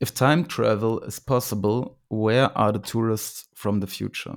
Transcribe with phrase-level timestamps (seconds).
[0.00, 4.36] If time travel is possible, where are the tourists from the future?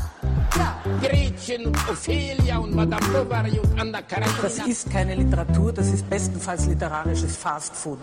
[1.01, 4.33] Gretchen und Ophelia und Madame Bovary und Anna Karenina.
[4.41, 7.99] Das ist keine Literatur, das ist bestenfalls literarisches Fastfood.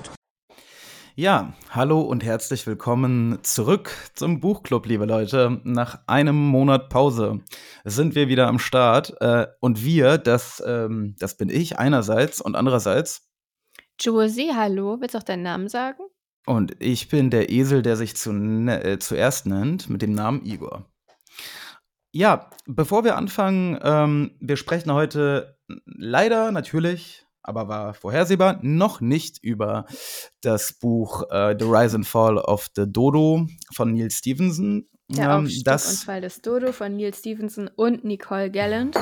[1.14, 5.60] Ja, hallo und herzlich willkommen zurück zum Buchclub, liebe Leute.
[5.64, 7.40] Nach einem Monat Pause
[7.84, 9.20] sind wir wieder am Start.
[9.20, 13.28] Äh, und wir, das, ähm, das bin ich einerseits und andererseits.
[14.00, 16.02] Josie, hallo, willst du auch deinen Namen sagen?
[16.46, 20.46] Und ich bin der Esel, der sich zu, ne- äh, zuerst nennt, mit dem Namen
[20.46, 20.86] Igor.
[22.12, 29.42] Ja, bevor wir anfangen, ähm, wir sprechen heute leider natürlich, aber war vorhersehbar, noch nicht
[29.42, 29.84] über
[30.40, 34.86] das Buch äh, The Rise and Fall of the Dodo von Neil Stevenson.
[35.10, 38.96] Der Ähm, Aufstieg und das Fall des Dodo von Neil Stevenson und Nicole Gallant.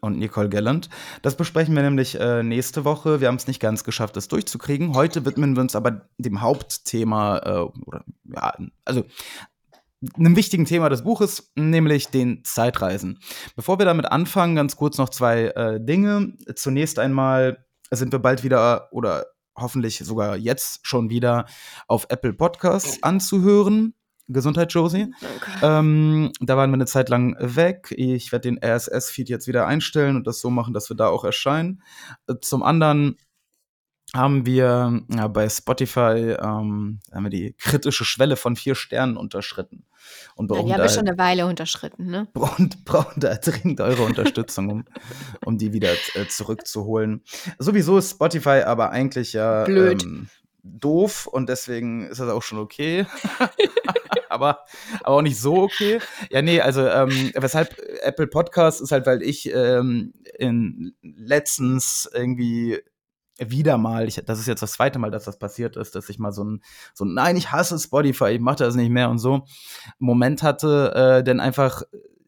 [0.00, 0.88] und Nicole Gallant.
[1.20, 3.20] Das besprechen wir nämlich äh, nächste Woche.
[3.20, 4.94] Wir haben es nicht ganz geschafft, das durchzukriegen.
[4.94, 8.54] Heute widmen wir uns aber dem Hauptthema, äh, oder ja,
[8.86, 9.04] also
[10.16, 13.18] einem wichtigen Thema des Buches, nämlich den Zeitreisen.
[13.56, 16.34] Bevor wir damit anfangen, ganz kurz noch zwei äh, Dinge.
[16.54, 21.46] Zunächst einmal sind wir bald wieder oder hoffentlich sogar jetzt schon wieder
[21.86, 23.94] auf Apple Podcasts anzuhören.
[24.28, 25.12] Gesundheit, Josie.
[25.60, 27.92] Ähm, da waren wir eine Zeit lang weg.
[27.96, 31.24] Ich werde den RSS-Feed jetzt wieder einstellen und das so machen, dass wir da auch
[31.24, 31.82] erscheinen.
[32.28, 33.16] Äh, Zum anderen
[34.14, 39.84] haben wir ja, bei Spotify ähm, haben wir die kritische Schwelle von vier Sternen unterschritten.
[40.34, 42.28] Und Ja, brauchen, die haben wir schon eine Weile unterschritten, ne?
[42.34, 44.84] brauchen, brauchen da dringend eure Unterstützung, um,
[45.44, 47.22] um die wieder äh, zurückzuholen.
[47.58, 50.02] Sowieso ist Spotify aber eigentlich ja Blöd.
[50.02, 50.28] Ähm,
[50.62, 53.06] doof und deswegen ist das auch schon okay.
[54.28, 54.64] aber,
[55.02, 56.00] aber auch nicht so okay.
[56.30, 62.78] Ja, nee, also ähm, weshalb Apple Podcast ist halt, weil ich ähm, in letztens irgendwie
[63.46, 66.18] wieder mal, ich, das ist jetzt das zweite Mal, dass das passiert ist, dass ich
[66.18, 66.62] mal so ein,
[66.94, 69.44] so ein Nein, ich hasse Spotify, ich mache das nicht mehr und so
[69.98, 71.82] Moment hatte, äh, denn einfach,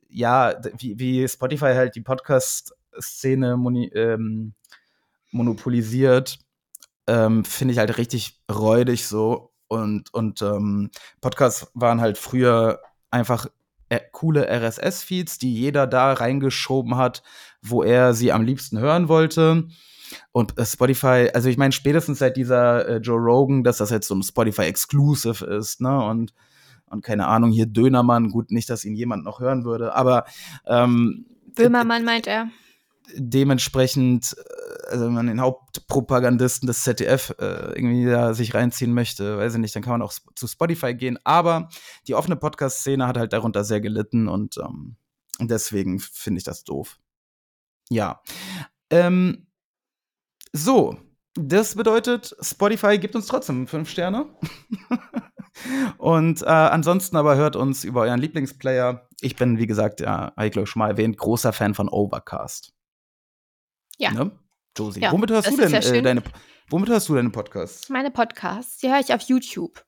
[0.09, 3.59] ja, wie, wie Spotify halt die Podcast-Szene
[3.95, 4.55] ähm,
[5.31, 6.39] monopolisiert,
[7.07, 9.53] ähm, finde ich halt richtig räudig so.
[9.69, 10.91] Und, und ähm,
[11.21, 12.81] Podcasts waren halt früher
[13.11, 13.47] einfach
[13.89, 17.23] äh, coole RSS-Feeds, die jeder da reingeschoben hat,
[17.63, 19.69] wo er sie am liebsten hören wollte.
[20.33, 24.09] Und äh, Spotify, also ich meine, spätestens seit dieser äh, Joe Rogan, dass das jetzt
[24.09, 26.05] so ein Spotify-Exclusive ist, ne?
[26.05, 26.33] Und,
[26.87, 30.25] und keine Ahnung, hier Dönermann, gut, nicht, dass ihn jemand noch hören würde, aber
[30.67, 32.49] ähm, Böhmermann meint er.
[33.15, 39.39] dementsprechend, äh, also wenn man den Hauptpropagandisten des ZDF äh, irgendwie da sich reinziehen möchte,
[39.39, 41.19] weiß ich nicht, dann kann man auch zu Spotify gehen.
[41.25, 41.69] Aber
[42.09, 44.97] die offene Podcast-Szene hat halt darunter sehr gelitten und ähm,
[45.41, 46.99] deswegen finde ich das doof.
[47.89, 48.23] Ja.
[48.91, 49.47] Ähm,
[50.53, 50.97] so,
[51.35, 54.27] das bedeutet, Spotify gibt uns trotzdem fünf Sterne.
[55.99, 59.09] Und äh, ansonsten aber hört uns über euren Lieblingsplayer.
[59.21, 61.89] Ich bin, wie gesagt, ja, habe ich glaube ich schon mal erwähnt, großer Fan von
[61.89, 62.73] Overcast.
[63.99, 64.13] Ja.
[64.13, 64.33] Ne?
[64.77, 66.23] Josie, Ja, womit hörst du denn ja äh, deine
[66.69, 67.89] womit hörst du deine Podcasts?
[67.91, 69.85] Meine Podcasts, die höre ich auf YouTube.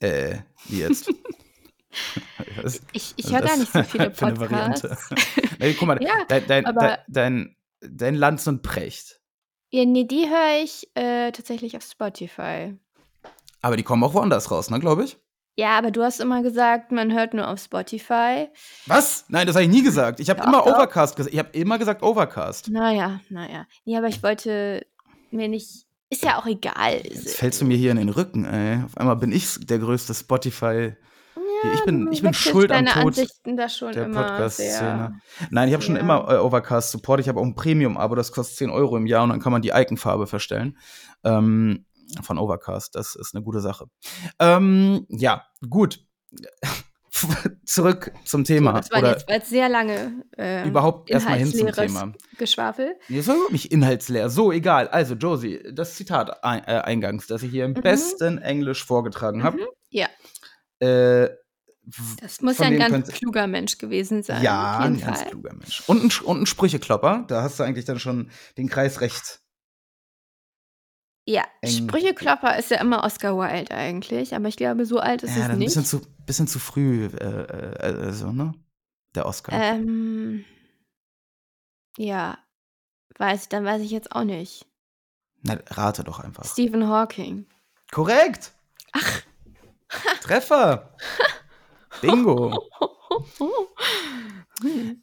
[0.00, 1.10] Äh, wie jetzt?
[2.62, 2.80] Was?
[2.92, 4.88] Ich, ich Was höre das nicht so viele für eine Variante?
[4.88, 5.58] Podcasts.
[5.58, 6.64] nee, guck mal, Ja, dein, dein,
[7.08, 9.20] dein, dein Lanz und Precht.
[9.74, 12.78] Ja, nee, die höre ich äh, tatsächlich auf Spotify.
[13.60, 15.16] Aber die kommen auch woanders raus, ne, glaube ich.
[15.56, 18.46] Ja, aber du hast immer gesagt, man hört nur auf Spotify.
[18.86, 19.24] Was?
[19.26, 20.20] Nein, das habe ich nie gesagt.
[20.20, 20.64] Ich habe Doch, immer.
[20.64, 21.34] Overcast gesagt.
[21.34, 22.68] Ich habe immer gesagt Overcast.
[22.70, 23.66] Naja, naja.
[23.84, 24.86] Nee, aber ich wollte
[25.32, 25.86] mir nicht.
[26.08, 27.00] Ist ja auch egal.
[27.02, 28.80] Jetzt fällst du mir hier in den Rücken, ey.
[28.84, 30.14] Auf einmal bin ich der größte
[31.64, 31.78] Spotify.
[31.78, 35.20] ich bin, ich bin schuld am Tod Ansichten da schon der Podcast-Szene.
[35.50, 36.00] Nein, ich habe schon Ja.
[36.02, 37.20] immer äh, Overcast Support.
[37.20, 39.62] Ich habe auch ein Premium-Abo, das kostet 10 Euro im Jahr und dann kann man
[39.62, 40.76] die Icon-Farbe verstellen.
[41.24, 41.86] Ähm,
[42.22, 42.94] von Overcast.
[42.94, 43.86] Das ist eine gute Sache.
[44.38, 46.00] Ähm, ja, gut.
[47.64, 48.72] Zurück zum Thema.
[48.72, 52.12] So, das war Oder jetzt bald sehr lange äh, überhaupt erstmal hin zum Thema.
[52.38, 52.96] Geschwafel.
[53.08, 54.28] Das war nicht inhaltsleer.
[54.30, 54.88] So, egal.
[54.88, 57.82] Also, Josie, das Zitat ein, äh, eingangs, das ich hier im Mhm.
[57.82, 59.58] besten Englisch vorgetragen habe.
[59.90, 60.08] Ja,
[60.80, 61.28] Äh,
[62.20, 64.42] das muss ja ein ganz kluger Mensch gewesen sein.
[64.42, 65.30] ja, ein jeden ganz Fall.
[65.30, 65.82] kluger Mensch.
[65.86, 67.24] Und ein, und ein Sprücheklopper.
[67.28, 69.40] Da hast du eigentlich dann schon den Kreis recht
[71.26, 71.70] Ja, eng.
[71.88, 75.42] Sprücheklopper ist ja immer Oscar Wilde eigentlich, aber ich glaube, so alt ist Ja, es
[75.44, 75.66] ist ein nicht.
[75.68, 78.54] bisschen zu, bisschen zu früh, äh, äh, also, ne?
[79.14, 79.52] Der Oscar.
[79.52, 80.44] Ähm,
[81.96, 82.38] ja,
[83.18, 84.66] weiß, dann weiß ich jetzt auch nicht.
[85.42, 86.44] Na, rate doch einfach.
[86.44, 87.46] Stephen Hawking.
[87.92, 88.52] Korrekt!
[88.92, 89.22] Ach.
[90.22, 90.96] Treffer!
[92.00, 92.70] Bingo!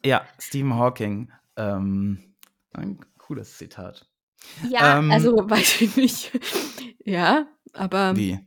[0.03, 1.31] Ja, Stephen Hawking.
[1.57, 2.33] Ähm,
[2.73, 4.07] ein cooles Zitat.
[4.69, 6.31] Ja, Ähm, also weiß ich nicht.
[7.05, 8.39] ja, aber Wie?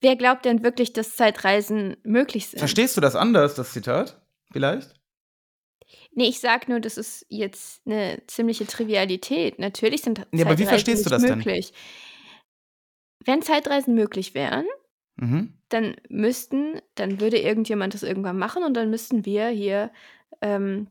[0.00, 2.58] wer glaubt denn wirklich, dass Zeitreisen möglich sind?
[2.58, 4.20] Verstehst du das anders, das Zitat?
[4.50, 4.94] Vielleicht?
[6.12, 9.58] Nee, ich sag nur, das ist jetzt eine ziemliche Trivialität.
[9.58, 11.38] Natürlich sind Ja, aber wie Zeitreisen verstehst du das denn?
[11.38, 11.72] möglich.
[13.24, 14.66] Wenn Zeitreisen möglich wären,
[15.20, 15.52] Mhm.
[15.68, 19.90] dann müssten, dann würde irgendjemand das irgendwann machen und dann müssten wir hier
[20.40, 20.88] ähm,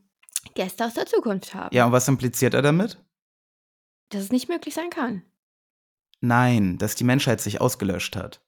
[0.54, 1.74] Gäste aus der Zukunft haben.
[1.74, 3.02] Ja, und was impliziert er damit?
[4.10, 5.22] Dass es nicht möglich sein kann.
[6.20, 8.42] Nein, dass die Menschheit sich ausgelöscht hat.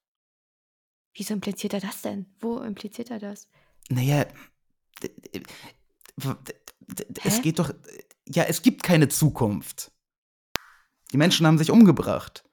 [1.14, 2.26] Wieso impliziert er das denn?
[2.40, 3.48] Wo impliziert er das?
[3.88, 4.26] Naja,
[7.24, 7.42] es Hä?
[7.42, 7.72] geht doch.
[8.28, 9.92] Ja, es gibt keine Zukunft.
[11.12, 12.44] Die Menschen haben sich umgebracht.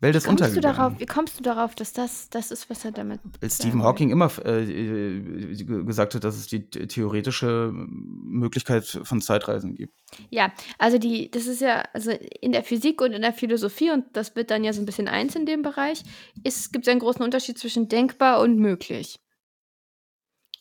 [0.00, 3.20] Welt ist Kommst darauf, wie kommst du darauf, dass das das ist, was er damit
[3.40, 3.82] Weil Stephen?
[3.82, 9.94] Hawking immer äh, äh, ge- gesagt hat, dass es die theoretische Möglichkeit von Zeitreisen gibt.
[10.30, 14.04] Ja, also die, das ist ja, also in der Physik und in der Philosophie, und
[14.12, 16.02] das wird dann ja so ein bisschen eins in dem Bereich,
[16.42, 19.18] gibt es einen großen Unterschied zwischen denkbar und möglich.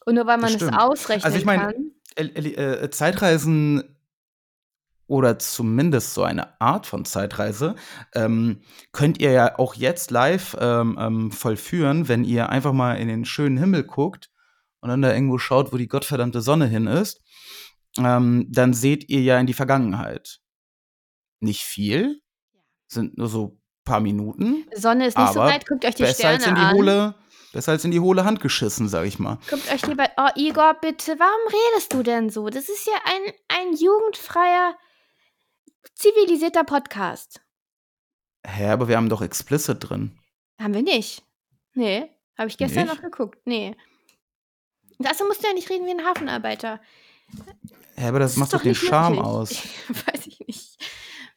[0.05, 1.91] Und nur weil man es ausrechnen Also ich meine, kann.
[2.15, 3.94] äh, Zeitreisen
[5.07, 7.75] oder zumindest so eine Art von Zeitreise
[8.13, 8.61] ähm,
[8.91, 13.25] könnt ihr ja auch jetzt live ähm, ähm, vollführen, wenn ihr einfach mal in den
[13.25, 14.29] schönen Himmel guckt
[14.81, 17.21] und dann da irgendwo schaut, wo die gottverdammte Sonne hin ist.
[17.97, 20.39] Ähm, dann seht ihr ja in die Vergangenheit.
[21.39, 22.21] Nicht viel,
[22.87, 24.65] sind nur so ein paar Minuten.
[24.73, 26.75] Sonne ist nicht so weit, guckt euch die Besser Sterne als in die an.
[26.75, 27.15] hohle,
[27.53, 29.37] besser als in die hohle Hand geschissen, sag ich mal.
[29.49, 30.07] Guckt euch lieber.
[30.17, 32.49] Oh, Igor, bitte, warum redest du denn so?
[32.49, 34.75] Das ist ja ein, ein jugendfreier,
[35.93, 37.41] zivilisierter Podcast.
[38.45, 40.17] Hä, aber wir haben doch explicit drin.
[40.61, 41.23] Haben wir nicht.
[41.73, 42.95] Nee, habe ich gestern Nicht?
[42.95, 43.39] noch geguckt.
[43.45, 43.75] Nee.
[44.99, 46.79] Dazu musst du ja nicht reden wie ein Hafenarbeiter.
[47.95, 49.27] Hä, aber das, ist macht doch den nicht Charme möglich.
[49.29, 49.49] aus.
[49.89, 50.77] Weiß ich nicht,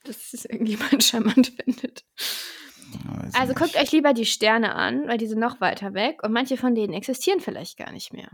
[0.05, 2.05] dass es irgendjemand charmant findet.
[3.05, 3.83] Weiß Also ich guckt nicht.
[3.83, 6.93] euch lieber die Sterne an, weil die sind noch weiter weg und manche von denen
[6.95, 8.31] existieren vielleicht gar nicht mehr.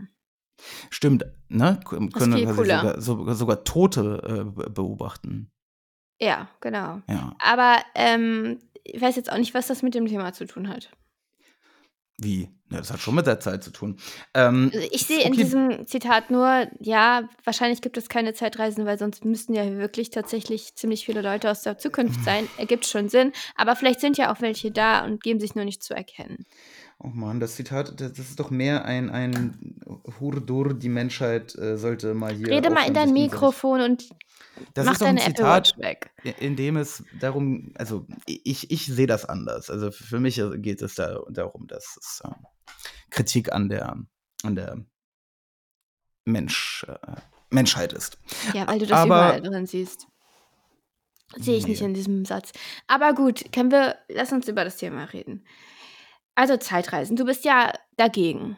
[0.89, 1.79] Stimmt, ne?
[1.85, 2.23] Können Das
[2.55, 5.51] sogar, sogar, sogar Tote äh, be- beobachten.
[6.19, 7.01] Ja, genau.
[7.09, 7.35] Ja.
[7.39, 10.89] Aber ähm, ich weiß jetzt auch nicht, was das mit dem Thema zu tun hat.
[12.17, 12.49] Wie?
[12.71, 13.97] Ja, das hat schon mit der Zeit zu tun.
[14.33, 15.43] Ähm, Also ich sehe in okay.
[15.43, 20.75] diesem Zitat nur, ja, wahrscheinlich gibt es keine Zeitreisen, weil sonst müssten ja wirklich tatsächlich
[20.75, 22.47] ziemlich viele Leute aus der Zukunft sein.
[22.57, 23.33] Ergibt schon Sinn.
[23.55, 26.45] Aber vielleicht sind ja auch welche da und geben sich nur nicht zu erkennen.
[26.97, 29.79] Oh Mann, das Zitat, das, das ist doch mehr ein, ein
[30.19, 32.47] Hurdur, die Menschheit äh, sollte mal hier.
[32.47, 34.09] Rede mal in dein Mikrofon und
[34.73, 36.11] Das mach ist doch ein Zitat, weg.
[36.39, 39.69] in dem es darum, also ich, ich sehe das anders.
[39.69, 42.29] Also für mich geht es da, darum, dass es äh,
[43.09, 43.97] Kritik an der,
[44.43, 44.85] an der
[46.23, 47.15] Mensch, äh,
[47.49, 48.17] Menschheit ist.
[48.53, 49.05] Ja, weil du das Aber-
[49.35, 50.07] überall drin siehst.
[51.37, 51.87] Sehe ich nicht Nee.
[51.87, 52.51] in diesem Satz.
[52.87, 55.43] Aber gut, können wir, lass uns über das Thema reden.
[56.35, 58.57] Also Zeitreisen, du bist ja dagegen.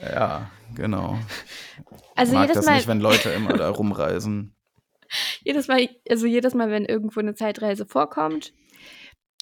[0.00, 1.18] Ja, genau.
[2.14, 4.54] Also mag jedes das Mal, nicht, wenn Leute immer da rumreisen.
[5.44, 8.52] jedes Mal, also jedes Mal, wenn irgendwo eine Zeitreise vorkommt,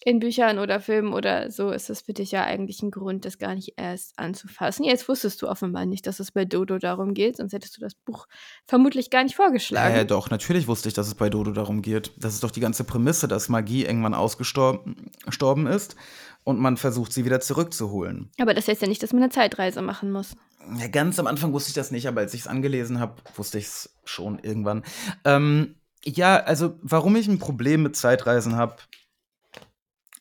[0.05, 3.39] in Büchern oder Filmen oder so, ist das für dich ja eigentlich ein Grund, das
[3.39, 4.85] gar nicht erst anzufassen.
[4.85, 7.95] Jetzt wusstest du offenbar nicht, dass es bei Dodo darum geht, sonst hättest du das
[7.95, 8.27] Buch
[8.67, 9.95] vermutlich gar nicht vorgeschlagen.
[9.97, 12.13] Äh, doch, natürlich wusste ich, dass es bei Dodo darum geht.
[12.19, 15.97] Das ist doch die ganze Prämisse, dass Magie irgendwann ausgestorben gestorben ist
[16.45, 18.31] und man versucht, sie wieder zurückzuholen.
[18.39, 20.37] Aber das heißt ja nicht, dass man eine Zeitreise machen muss.
[20.79, 23.59] Ja, ganz am Anfang wusste ich das nicht, aber als ich es angelesen habe, wusste
[23.59, 24.85] ich es schon irgendwann.
[25.25, 28.77] Ähm, ja, also warum ich ein Problem mit Zeitreisen habe,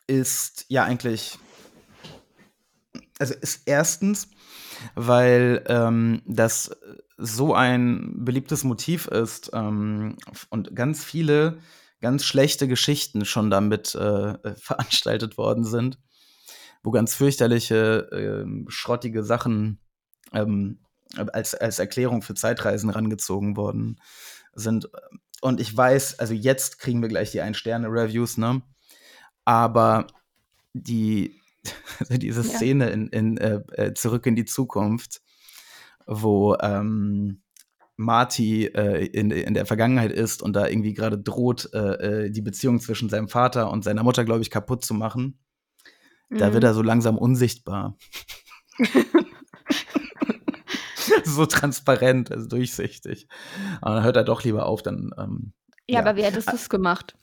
[0.08, 1.38] ist ja eigentlich,
[3.20, 4.30] also ist erstens,
[4.96, 6.72] weil ähm, das
[7.18, 10.18] so ein beliebtes Motiv ist ähm,
[10.50, 11.60] und ganz viele
[12.02, 15.98] ganz schlechte Geschichten schon damit äh, veranstaltet worden sind,
[16.84, 19.80] wo ganz fürchterliche, ähm, schrottige Sachen
[20.34, 20.80] ähm,
[21.16, 24.00] als, als Erklärung für Zeitreisen rangezogen worden
[24.54, 24.90] sind.
[25.42, 28.62] Und ich weiß, also jetzt kriegen wir gleich die Ein-Sterne-Reviews, ne?
[29.46, 30.08] Aber
[30.74, 31.40] die,
[32.00, 32.58] also diese Ja.
[32.58, 35.22] Szene in, in äh, äh, Zurück in die Zukunft,
[36.06, 37.42] wo ähm,
[37.98, 42.42] Marty äh, in, in der Vergangenheit ist und da irgendwie gerade droht, äh, äh die
[42.42, 45.40] Beziehung zwischen seinem Vater und seiner Mutter, glaube ich, kaputt zu machen.
[46.30, 46.38] Mhm.
[46.38, 46.70] Da wird mhm.
[46.70, 47.98] er so langsam unsichtbar.
[51.24, 53.28] so transparent, also durchsichtig.
[53.82, 55.12] Aber dann hört er doch lieber auf, dann.
[55.18, 55.54] Ähm,
[55.88, 57.16] ja, ja, aber wie hättest du es gemacht?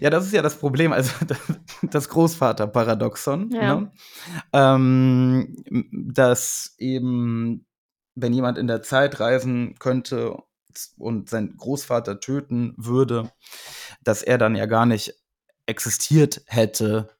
[0.00, 1.12] Ja, das ist ja das Problem, also
[1.82, 3.50] das Großvater-Paradoxon.
[3.50, 3.76] Ja.
[3.76, 3.92] Ne?
[4.52, 7.66] Ähm, dass eben,
[8.14, 10.36] wenn jemand in der Zeit reisen könnte
[10.98, 13.30] und seinen Großvater töten würde,
[14.02, 15.14] dass er dann ja gar nicht
[15.66, 17.10] existiert hätte,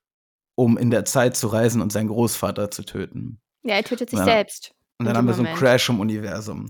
[0.54, 3.40] um in der Zeit zu reisen und seinen Großvater zu töten.
[3.62, 4.24] Ja, er tötet sich ja.
[4.24, 4.74] selbst.
[4.98, 6.68] Und dann haben wir so einen Crash im Universum.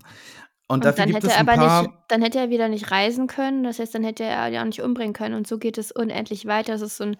[0.70, 2.68] Und, und dafür dann gibt hätte es er aber paar nicht, dann hätte er wieder
[2.68, 3.64] nicht reisen können.
[3.64, 5.34] Das heißt, dann hätte er ja auch nicht umbringen können.
[5.34, 6.72] Und so geht es unendlich weiter.
[6.72, 7.16] Das ist so ein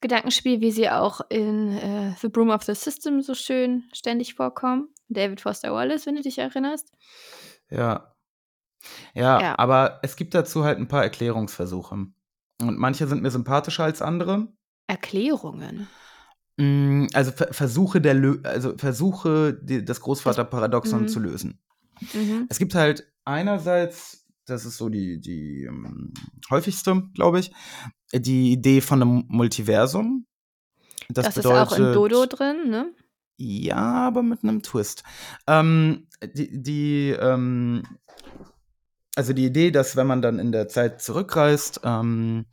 [0.00, 4.88] Gedankenspiel, wie sie auch in äh, The Broom of the System so schön ständig vorkommen.
[5.08, 6.92] David Foster Wallace, wenn du dich erinnerst.
[7.68, 8.14] Ja.
[9.12, 9.58] Ja, Ja.
[9.58, 11.94] aber es gibt dazu halt ein paar Erklärungsversuche.
[11.94, 14.46] Und manche sind mir sympathischer als andere.
[14.86, 15.88] Erklärungen.
[16.58, 21.08] Mm, also Ver Versuche der Lö also Versuche, das Großvaterparadoxon Mhm.
[21.08, 21.60] zu lösen.
[22.12, 22.46] Mhm.
[22.48, 26.12] Es gibt halt einerseits, das ist so die, die ähm,
[26.50, 27.52] häufigste, glaube ich,
[28.12, 30.26] die Idee von einem Multiversum.
[31.08, 32.92] Das, Das ist auch in Dodo bedeutet, drin, ne?
[33.38, 35.04] ja, aber mit einem Twist.
[35.46, 37.84] Ähm, die, die, ähm,
[39.14, 42.46] also die Idee, dass wenn man dann in der Zeit zurückreist, ähm,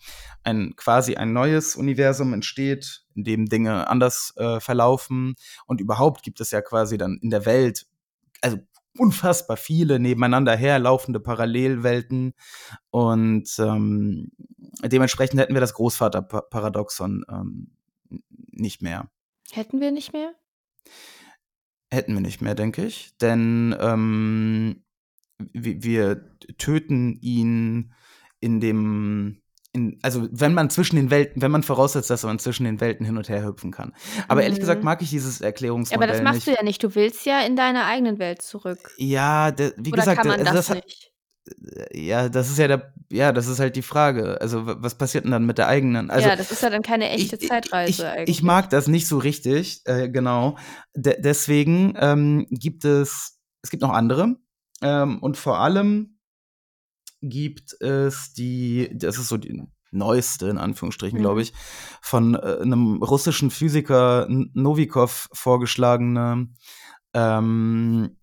[0.44, 5.36] ein quasi ein neues Universum entsteht, in dem Dinge anders äh, verlaufen
[5.66, 7.88] und überhaupt gibt es ja quasi dann in der Welt,
[8.42, 8.58] also
[8.98, 12.34] unfassbar viele nebeneinander herlaufende Parallelwelten
[12.90, 14.32] und ähm,
[14.84, 17.76] dementsprechend hätten wir das Großvaterparadoxon ähm,
[18.52, 19.10] nicht mehr.
[19.52, 20.34] Hätten wir nicht mehr?
[21.92, 24.84] Hätten wir nicht mehr, denke ich, denn ähm,
[25.38, 27.94] wir, wir töten ihn
[28.40, 29.42] in dem
[29.76, 33.06] in, also wenn man zwischen den Welten, wenn man voraussetzt, dass man zwischen den Welten
[33.06, 33.94] hin und her hüpfen kann.
[34.28, 34.86] Aber ehrlich gesagt Mhm.
[34.86, 36.48] mag ich dieses Erklärungsmodell aber das machst nicht.
[36.48, 36.84] du ja nicht.
[36.84, 38.80] Du willst ja in deine eigenen Welt zurück.
[38.98, 41.12] Ja, de, wie Oder gesagt, kann man also das das nicht?
[41.94, 44.40] ja, das ist ja der, ja, das ist halt die Frage.
[44.42, 46.10] Also was passiert denn dann mit der eigenen?
[46.10, 48.44] Also Ja, das ist ja dann keine ich, echte ich, ich, Zeitreise ich eigentlich.
[48.44, 50.58] mag das nicht so richtig, äh, genau.
[50.96, 54.38] De deswegen ähm, gibt es, es gibt noch andere
[54.82, 56.15] ähm, und vor allem
[57.30, 61.42] gibt es die, das ist so die neueste, in Anführungsstrichen, glaube Mhm.
[61.42, 61.54] ich,
[62.02, 66.50] von äh, einem russischen Physiker Novikov vorgeschlagene
[67.14, 68.18] ähm,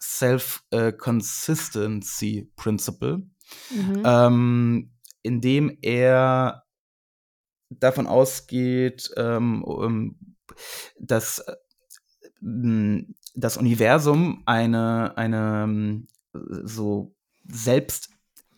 [0.00, 3.26] Self-Consistency Principle,
[3.70, 4.02] Mhm.
[4.04, 4.90] ähm,
[5.22, 6.64] in dem er
[7.70, 10.16] davon ausgeht, ähm,
[10.98, 11.56] dass äh,
[13.34, 17.15] das Universum eine, eine ähm, so
[17.48, 18.10] selbst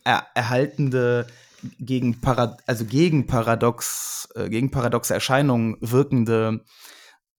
[0.03, 1.27] er erhaltende
[1.79, 6.63] gegen Parad also gegen Paradox äh, gegen paradoxe Erscheinungen wirkende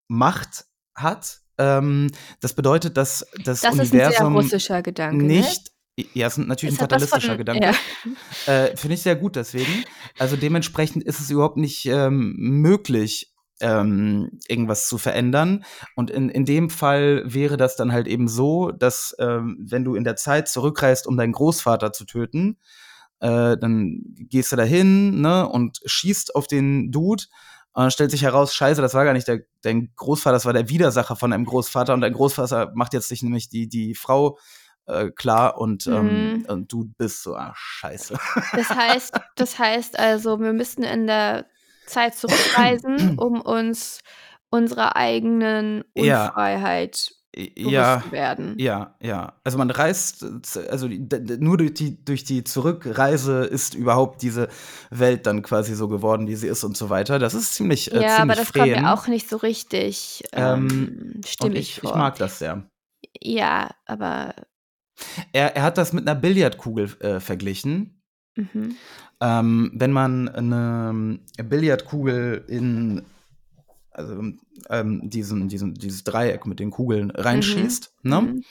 [0.09, 1.40] Macht hat.
[1.59, 5.40] Ähm, das bedeutet, dass das, Das ist ein sehr Universum russischer Gedanke, ne?
[5.40, 5.71] nicht
[6.14, 7.64] ja, es ist natürlich Es ein fatalistischer von, Gedanke.
[8.47, 8.52] ja.
[8.52, 9.85] Äh, Finde ich sehr gut deswegen.
[10.19, 13.29] Also dementsprechend ist es überhaupt nicht ähm, möglich,
[13.61, 15.64] ähm, irgendwas zu verändern.
[15.97, 19.95] Und in, in dem Fall wäre das dann halt eben so, dass ähm, wenn du
[19.95, 22.59] in der Zeit zurückreist, um deinen Großvater zu töten,
[23.21, 27.25] äh, dann gehst du dahin ne, und schießt auf den Dude.
[27.73, 30.52] Und dann stellt sich heraus, scheiße, das war gar nicht der, dein Großvater, das war
[30.52, 31.95] der Widersacher von deinem Großvater.
[31.95, 34.38] Und dein Großvater macht jetzt sich nämlich die, die Frau
[34.87, 36.45] äh, klar und, ähm, Mhm.
[36.49, 38.19] und du bist so, ah, scheiße.
[38.57, 41.47] Das heißt, das heißt also, wir müssten in der
[41.90, 44.00] Zeit zurückreisen, um uns
[44.50, 45.85] unserer eigenen.
[45.94, 48.56] Unfreiheit bewusst Ja, zu werden.
[48.59, 49.40] ja, ja.
[49.44, 50.25] Also man reist,
[50.68, 54.49] also nur durch die, durch die Zurückreise ist überhaupt diese
[54.90, 57.20] Welt dann quasi so geworden, wie sie ist und so weiter.
[57.20, 58.82] Das ist ziemlich, äh, Ja, aber ziemlich das kommt freien.
[58.82, 61.97] mir auch nicht so richtig Ähm, ähm, Und stimmig ich, ich vor.
[61.97, 62.64] mag das sehr.
[63.23, 64.35] Ja, aber
[65.32, 68.02] Er, er hat das mit einer Billardkugel äh, verglichen.
[68.37, 68.76] mhm.
[69.21, 73.03] Ähm, wenn man eine Billardkugel in
[73.93, 74.23] also
[74.71, 78.21] ähm, diesen, diesen, dieses Dreieck mit den Kugeln reinschießt, ne?
[78.21, 78.45] Mhm.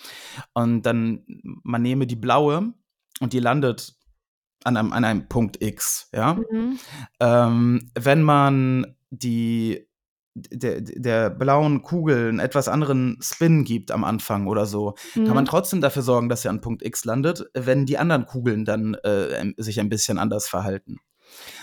[0.54, 1.24] Und dann
[1.64, 2.74] man nehme die blaue
[3.20, 3.96] und die landet
[4.64, 6.34] an einem, an einem Punkt X, ja.
[6.34, 6.80] Mhm.
[7.20, 9.89] Ähm, wenn man die
[10.52, 15.46] der, der blauen Kugel einen etwas anderen Spin gibt am Anfang oder so, kann man
[15.46, 15.46] Mhm.
[15.46, 19.54] trotzdem dafür sorgen, dass sie an Punkt X landet, wenn die anderen Kugeln dann äh,
[19.58, 21.00] sich ein bisschen anders verhalten.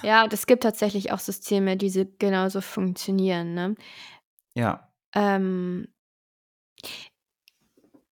[0.02, 3.75] Ja, und es gibt tatsächlich auch Systeme, die so genauso funktionieren, ne?
[4.54, 4.92] Ja.
[5.14, 5.88] Ähm,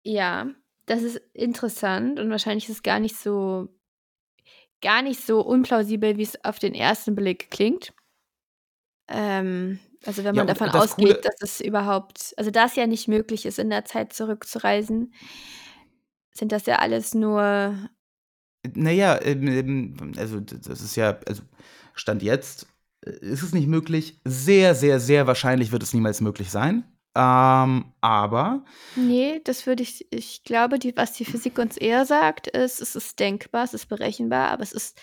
[0.04, 0.48] ja,
[0.86, 3.70] das ist interessant und wahrscheinlich ist es gar nicht so
[4.82, 7.94] gar nicht so unplausibel, wie es auf den ersten Blick klingt.
[9.08, 12.66] Ähm, also wenn Ja, man und davon das ausgeht, Coole dass es überhaupt also da
[12.66, 15.14] es ja nicht möglich ist, in der Zeit zurückzureisen,
[16.34, 17.90] sind das ja alles nur
[18.76, 21.44] Naja, ähm, ähm, also das ist ja also
[21.96, 22.68] Stand jetzt,
[23.06, 24.20] äh, ist es nicht möglich.
[24.26, 26.84] Sehr, sehr, sehr wahrscheinlich wird es niemals möglich sein.
[27.16, 28.64] Ähm, aber
[28.96, 32.96] Ne, das würde ich ich glaube, die was die Physik uns eher sagt, ist, es
[32.96, 35.00] ist denkbar, es ist berechenbar, aber es ist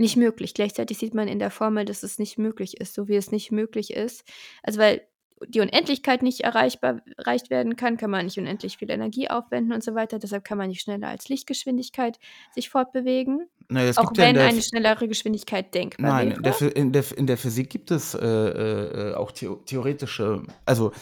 [0.00, 0.54] nicht möglich.
[0.54, 3.52] Gleichzeitig sieht man in der Formel, dass es nicht möglich ist, so wie es nicht
[3.52, 4.24] möglich ist
[4.62, 5.02] also, weil
[5.48, 9.82] die Unendlichkeit nicht erreichbar erreicht werden kann, kann man nicht unendlich viel Energie aufwenden und
[9.82, 10.18] so weiter.
[10.18, 12.18] Deshalb kann man nicht schneller als Lichtgeschwindigkeit
[12.54, 16.42] sich fortbewegen, na ja, es auch ja wenn der eine schnellere Geschwindigkeit denkbar Nein, in
[16.42, 16.70] der wäre.
[16.70, 20.92] Phy in in der Physik gibt es, äh, äh, äh, auch theo theoretische also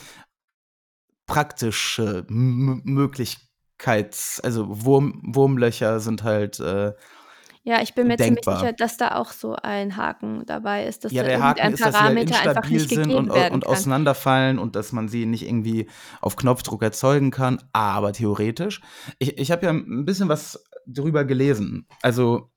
[1.26, 6.92] praktische M Möglichkeits also Wurm Wurmlöcher sind halt, äh,
[7.68, 8.60] Ja, ich bin mir ziemlich denkbar.
[8.60, 11.98] sicher, dass da auch so ein Haken dabei ist, dass Ja, der Haken ist, dass
[11.98, 15.46] sie halt Parameter einfach instabil nicht sind und und auseinanderfallen und dass man sie nicht
[15.46, 15.86] irgendwie
[16.22, 18.80] auf Knopfdruck erzeugen kann, aber theoretisch
[19.18, 21.86] ich ich habe ja 'n bisschen was drüber gelesen.
[22.00, 22.50] Also,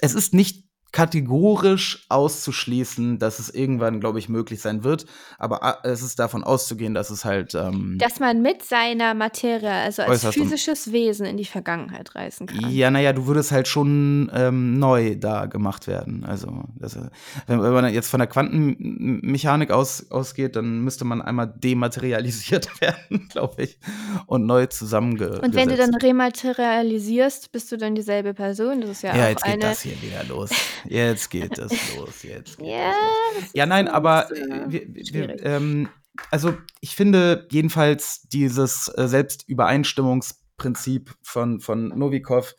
[0.00, 5.06] es ist nicht kategorisch auszuschließen, dass es irgendwann, glaube ich, möglich sein wird,
[5.38, 9.70] aber a es ist davon auszugehen, dass es halt, ähm Dass man mit seiner Materie,
[9.70, 12.70] also als physisches Wesen in die Vergangenheit reisen kann.
[12.70, 16.24] Ja, na ja, du würdest halt schon, ähm, neu da gemacht werden.
[16.24, 16.98] Also, das,
[17.46, 23.62] wenn man jetzt von der Quantenmechanik aus ausgeht, dann müsste man einmal dematerialisiert werden, glaube
[23.62, 23.78] ich,
[24.26, 28.82] und neu zusammenge Und wenn du dann rematerialisierst, bist du dann dieselbe Person?
[28.82, 30.50] Das ist ja Ja, auch jetzt geht eine das hier wieder los.
[30.88, 32.92] Jetzt geht das los, jetzt geht Ja,
[33.38, 34.28] das Ja, nein, aber,
[34.68, 35.88] wir wir ähm,
[36.30, 42.54] also, ich finde jedenfalls dieses, äh, Selbstübereinstimmungsprinzip von von Novikov,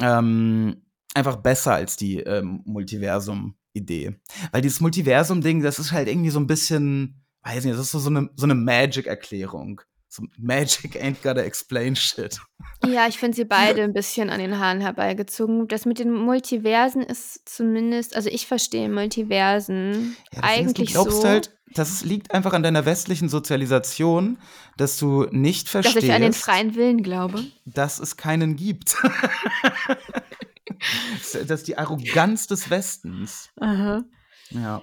[0.00, 0.82] ähm,
[1.14, 4.16] einfach besser als die, ähm, Multiversum-Idee.
[4.52, 7.98] Weil dieses Multiversum-Ding, das ist halt irgendwie so 'n bisschen weiß nicht, das ist so
[8.00, 9.80] so 'ne so 'ne Magic-Erklärung.
[10.08, 12.38] So Magic ain't gotta explain shit.
[12.86, 15.66] Ja, ich finde sie beide 'n bisschen an den Haaren herbeigezogen.
[15.68, 20.90] Das mit den Multiversen ist zumindest also, ich verstehe Multiversen Ja, Ding ist, du eigentlich
[20.90, 24.38] glaubst so halt das liegt einfach an deiner westlichen Sozialisation,
[24.76, 27.44] dass du nicht dass ich an den verstehst freien Willen glaube.
[27.64, 28.96] dass es keinen gibt.
[31.32, 33.50] Das ist die Arroganz des Westens.
[33.60, 34.04] Aha.
[34.50, 34.82] Ja.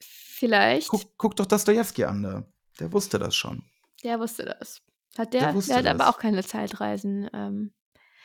[0.00, 0.88] Vielleicht.
[0.88, 2.44] Guck guck doch Dostojewski an.
[2.78, 3.64] Der wusste das schon.
[4.04, 4.80] Der wusste das.
[5.16, 5.60] Hat Der der?
[5.62, 6.08] Der hat aber das.
[6.08, 7.72] auch keine Zeitreisen, ähm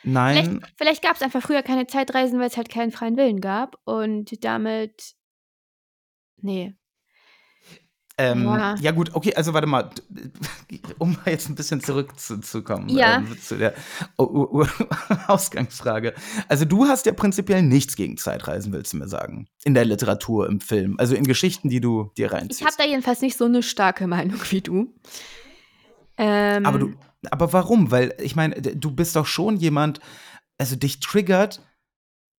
[0.04, 0.60] Nein.
[0.60, 5.14] Vielleicht vielleicht gab's einfach früher keine Zeitreisen, weil's halt keinen freien Willen gab und damit
[6.42, 6.74] ne.
[8.20, 8.74] Ähm, Ja.
[8.80, 9.90] ja gut, okay, also warte mal,
[10.98, 13.18] um mal jetzt 'n bisschen zurückzukommen, Ja.
[13.18, 13.74] ähm, zu der
[14.18, 14.66] U U
[15.28, 16.14] Ausgangsfrage.
[16.48, 19.46] Also, du hast ja prinzipiell nichts gegen Zeitreisen, willst du mir sagen?
[19.64, 22.80] In der Literatur, im Film, also in Geschichten, die du dir Ich habe reinziehst.
[22.80, 24.92] da jedenfalls nicht so 'ne starke Meinung wie du.
[26.18, 26.94] Ähm Aber du
[27.30, 27.90] aber warum?
[27.90, 30.00] Weil ich meine, du bist doch schon jemand
[30.58, 31.62] also, dich triggert,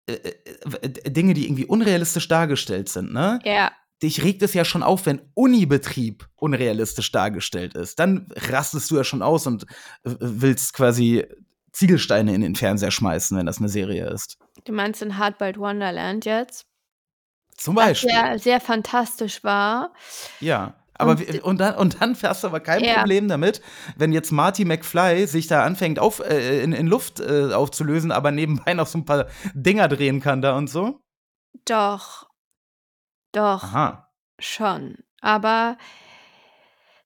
[0.06, 3.38] äh, äh, Dinge, die irgendwie unrealistisch dargestellt sind, ne?
[3.44, 3.70] Ja.
[4.02, 7.98] Dich regt es ja schon auf, wenn Unibetrieb unrealistisch dargestellt ist.
[7.98, 9.64] Dann rastest du ja schon aus und
[10.04, 11.26] w willst quasi
[11.72, 14.38] Ziegelsteine in den Fernseher schmeißen, wenn das 'ne Serie ist.
[14.64, 16.66] Du meinst in Hardboiled Wonderland jetzt?
[17.56, 18.10] Zum Was Beispiel.
[18.10, 19.92] ja sehr fantastisch war.
[20.40, 22.94] Ja, aber Und w und dann und dann hast du aber kein Ja.
[22.94, 23.60] Problem damit,
[23.96, 28.30] wenn jetzt Marty McFly sich da anfängt auf äh, in in Luft, äh, aufzulösen, aber
[28.32, 31.00] nebenbei noch so 'n paar Dinger drehen kann da und so?
[31.66, 32.28] Doch.
[33.34, 33.62] Doch.
[33.62, 34.08] Aha.
[34.40, 34.96] Schon.
[35.20, 35.76] Aber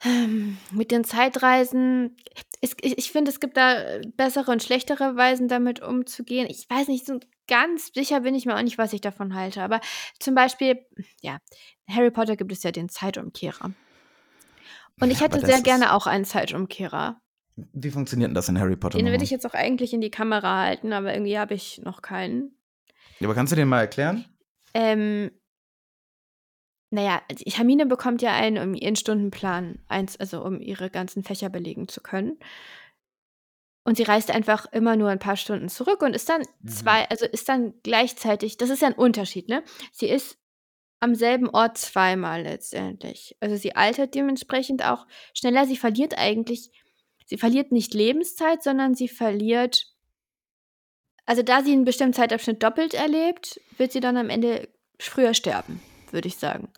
[0.05, 2.16] ähm, mit den Zeitreisen
[2.61, 3.76] es ich ich finde, es gibt da
[4.16, 6.46] bessere und schlechtere Weisen, damit umzugehen.
[6.50, 9.62] Ich weiß nicht, so ganz sicher bin ich mir auch nicht, was ich davon halte.
[9.62, 9.81] Aber
[10.20, 10.78] zum Beispiel,
[11.22, 11.38] ja,
[11.94, 13.74] Harry Potter gibt es ja den Zeitumkehrer.
[15.00, 17.20] Und ich Ja, hätte sehr gerne auch einen Zeitumkehrer.
[17.74, 20.11] Wie funktioniert denn das in Harry Potter Den würde ich jetzt auch eigentlich in die
[20.11, 22.57] Kamera halten, aber irgendwie habe ich noch keinen.
[23.20, 24.24] Ja, aber kannst du den mal erklären?
[24.74, 25.33] Ähm
[26.94, 31.24] na ja, also Hermine bekommt ja einen, um ihren Stundenplan eins also, um ihre ganzen
[31.24, 32.37] Fächer belegen zu können.
[33.87, 36.70] Und sie reist einfach immer nur 'n paar Stunden zurück und ist dann Mhm.
[36.70, 39.64] zwei also, ist dann gleichzeitig das ist ja 'n Unterschied, ne?
[39.90, 40.38] Sie ist
[41.03, 43.37] am selben Ort zweimal letztendlich.
[43.41, 45.67] Also, sie altert dementsprechend auch schneller.
[45.67, 46.71] Sie verliert eigentlich
[47.27, 49.87] sie verliert nicht Lebenszeit, sondern sie verliert
[51.27, 55.81] also, da sie 'n bestimmten Zeitabschnitt doppelt erlebt, wird sie dann am Ende früher sterben,
[56.11, 56.69] würde ich sagen.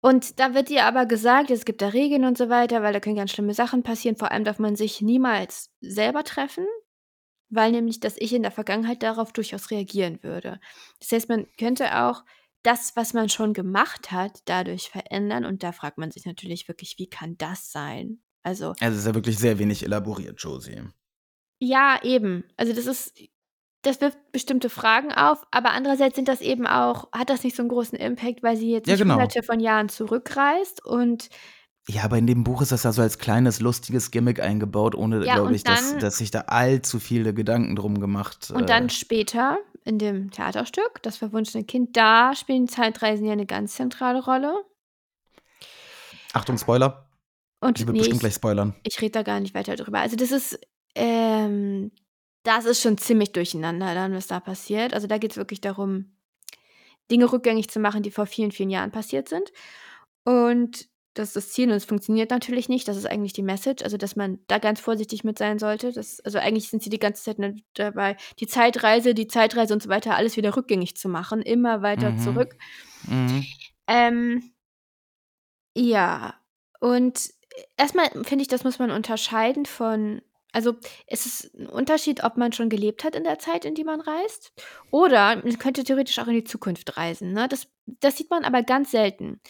[0.00, 2.98] Und da wird dir aber gesagt, es gibt da Regeln und so weiter, weil da
[3.00, 4.16] können ganz schlimme Sachen passieren.
[4.16, 6.66] Vor allem darf man sich niemals selber treffen,
[7.50, 10.60] weil nämlich das Ich in der Vergangenheit darauf durchaus reagieren würde.
[11.00, 12.24] Das heißt, man könnte auch
[12.62, 15.44] das, was man schon gemacht hat, dadurch verändern.
[15.44, 18.22] Und da fragt man sich natürlich wirklich, wie kann das sein?
[18.42, 20.82] Also, Also es ist ja wirklich sehr wenig elaboriert, Josie.
[21.60, 22.44] ja, eben.
[22.56, 23.14] Also das ist,
[23.82, 27.62] das wirft bestimmte Fragen auf, aber andererseits sind das eben auch, hat das nicht so
[27.62, 29.14] einen großen Impact, weil sie jetzt Ja, nicht genau.
[29.14, 31.28] hunderte von Jahren zurückreist und
[31.88, 35.24] Ja, aber in dem Buch ist das ja so als kleines, lustiges Gimmick eingebaut, ohne,
[35.26, 38.52] Ja, glaube ich, dass, dann- dass sich da allzu viele Gedanken drum gemacht.
[38.54, 43.46] Und äh, dann später in dem Theaterstück, Das verwunschene Kind, da spielen Zeitreisen ja eine
[43.46, 44.64] ganz zentrale Rolle.
[46.32, 47.08] Achtung, Spoiler.
[47.60, 48.74] Und Die wird nee, bestimmt ich, gleich spoilern.
[48.84, 49.98] ich rede da gar nicht weiter drüber.
[50.00, 50.58] Also das ist,
[50.94, 51.90] ähm,
[52.44, 54.94] das ist schon ziemlich durcheinander dann, was da passiert.
[54.94, 56.16] Also da geht es wirklich darum,
[57.10, 59.52] Dinge rückgängig zu machen, die vor vielen, vielen Jahren passiert sind.
[60.24, 62.88] Und das ist das Ziel und es funktioniert natürlich nicht.
[62.88, 65.92] Das ist eigentlich die Message, also dass man da ganz vorsichtig mit sein sollte.
[65.92, 69.82] Das, also eigentlich sind sie die ganze Zeit nur dabei, die Zeitreise, die Zeitreise und
[69.82, 72.18] so weiter, alles wieder rückgängig zu machen, immer weiter Mhm.
[72.18, 72.56] zurück.
[73.06, 73.44] Mhm.
[73.88, 74.52] Ähm,
[75.76, 76.34] ja,
[76.80, 77.30] und
[77.76, 80.22] erstmal finde ich, das muss man unterscheiden von,
[80.52, 80.74] also
[81.06, 84.00] es ist ein Unterschied, ob man schon gelebt hat in der Zeit, in die man
[84.00, 84.52] reist,
[84.90, 87.32] oder man könnte theoretisch auch in die Zukunft reisen.
[87.32, 87.48] Ne?
[87.48, 89.40] Das, das sieht man aber ganz selten.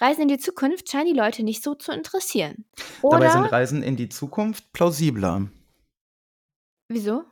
[0.00, 2.64] Reisen in die Zukunft scheinen die Leute nicht so zu interessieren.
[3.08, 5.48] Dabei sind Oder, Reisen in die Zukunft plausibler.
[6.88, 7.24] wieso?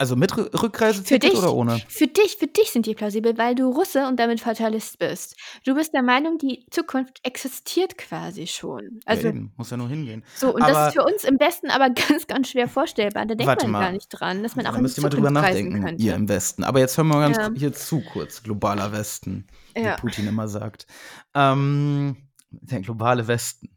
[0.00, 1.38] Also mit Rü- Rückreiseticket dich.
[1.38, 1.78] oder ohne?
[1.86, 5.36] Für dich, für dich sind die plausibel, weil du Russe und damit Fatalist bist.
[5.66, 9.00] Du bist der Meinung, die Zukunft existiert quasi schon.
[9.04, 9.52] Also ja, eben.
[9.58, 10.24] Muss ja nur hingehen.
[10.36, 13.26] So, und das Aber- ist für uns im Westen aber ganz, ganz schwer vorstellbar.
[13.26, 13.80] Da denkt man mal.
[13.80, 16.02] gar nicht dran, dass man auch da in die müsst ihr mal drüber nachdenken, könnte.
[16.02, 16.64] ihr im Westen.
[16.64, 17.50] Aber jetzt hören wir mal ganz Ja.
[17.54, 18.42] hier zu kurz.
[18.42, 19.96] Globaler Westen, Ja.
[19.98, 20.86] wie Putin immer sagt.
[21.34, 22.16] Ähm,
[22.48, 23.68] der globale Westen.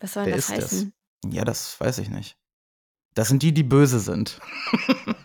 [0.00, 0.64] Was soll Wer das ist das?
[0.72, 0.92] heißen?
[1.30, 2.36] Ja, das weiß ich nicht.
[3.14, 4.38] Das sind die, die böse sind.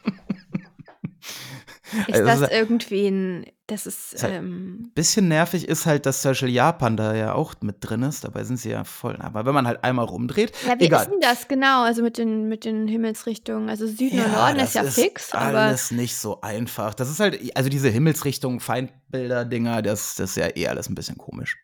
[2.07, 3.45] Ist Also, das das ist- irgendwie ein.
[3.67, 4.13] Das ist.
[4.13, 8.01] Ist halt- Ähm, Bisschen nervig ist halt, dass Beispiel Japan da ja auch mit drin
[8.03, 8.23] ist.
[8.23, 9.15] Dabei sind sie ja voll.
[9.19, 11.03] Aber wenn man halt einmal rumdreht, ja, wie egal.
[11.03, 11.83] ist denn das genau?
[11.83, 13.69] Also mit den, mit den Himmelsrichtungen.
[13.69, 15.57] Also Süden und Ja, Norden das ist ja fix, aber.
[15.59, 16.93] alles nicht so einfach.
[16.93, 21.17] Das ist halt, also diese Himmelsrichtung, Feindbilder-Dinger, das, das ist ja eh alles ein bisschen
[21.17, 21.57] komisch.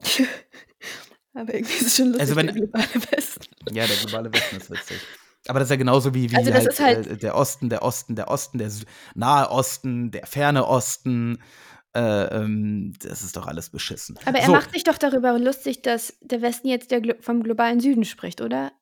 [1.34, 3.44] aber irgendwie ist es schon lustig, Also wenn- der globale Westen.
[3.72, 4.98] Ja, der globale Westen ist witzig.
[5.46, 7.82] Aber das ist ja genauso wie, wie Also halt, ist halt- äh, der Osten, der
[7.82, 11.42] Osten, der Osten, der Sü- Nahe Osten, der ferne Osten.
[11.96, 14.18] Äh, ähm, das ist doch alles beschissen.
[14.24, 17.42] Aber er so, macht sich doch darüber lustig, dass der Westen jetzt der, Glo- vom
[17.42, 18.72] globalen Süden spricht, oder?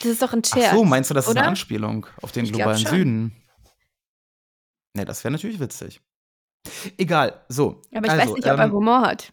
[0.00, 0.66] Das ist doch ein Scherz.
[0.68, 1.40] Ach so, meinst du, das ist oder?
[1.40, 2.76] eine Anspielung auf den Ich globalen.
[2.76, 3.36] Süden?
[4.94, 6.00] Ne, das wäre natürlich witzig.
[6.98, 7.82] Egal, so.
[7.94, 9.32] Aber ich also, weiß nicht, ob er ähm, Humor hat.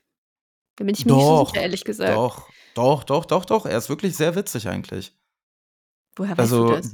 [0.77, 2.15] Da bin ich mir nicht so Doch, sicher, ehrlich gesagt.
[2.15, 3.65] Doch, doch, doch, doch, doch.
[3.65, 5.13] Er ist wirklich sehr witzig eigentlich.
[6.15, 6.93] Woher weißt Also, du das?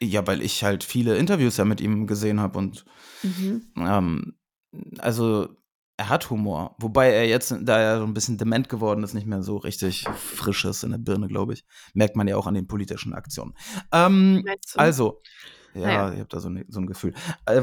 [0.00, 2.84] ja, weil ich halt viele Interviews ja mit ihm gesehen habe und
[3.22, 3.62] Mhm.
[3.76, 4.34] ähm,
[4.98, 5.48] also
[5.96, 6.74] er hat Humor.
[6.80, 10.06] Wobei er jetzt, da er so ein bisschen dement geworden ist, nicht mehr so richtig
[10.16, 11.64] frisch ist in der Birne, glaube ich.
[11.94, 13.54] Merkt man ja auch an den politischen Aktionen.
[13.92, 15.20] Ähm, also,
[15.74, 16.12] ja, Naja.
[16.12, 17.14] ich habe da so, ne, so ein Gefühl.
[17.46, 17.62] Äh,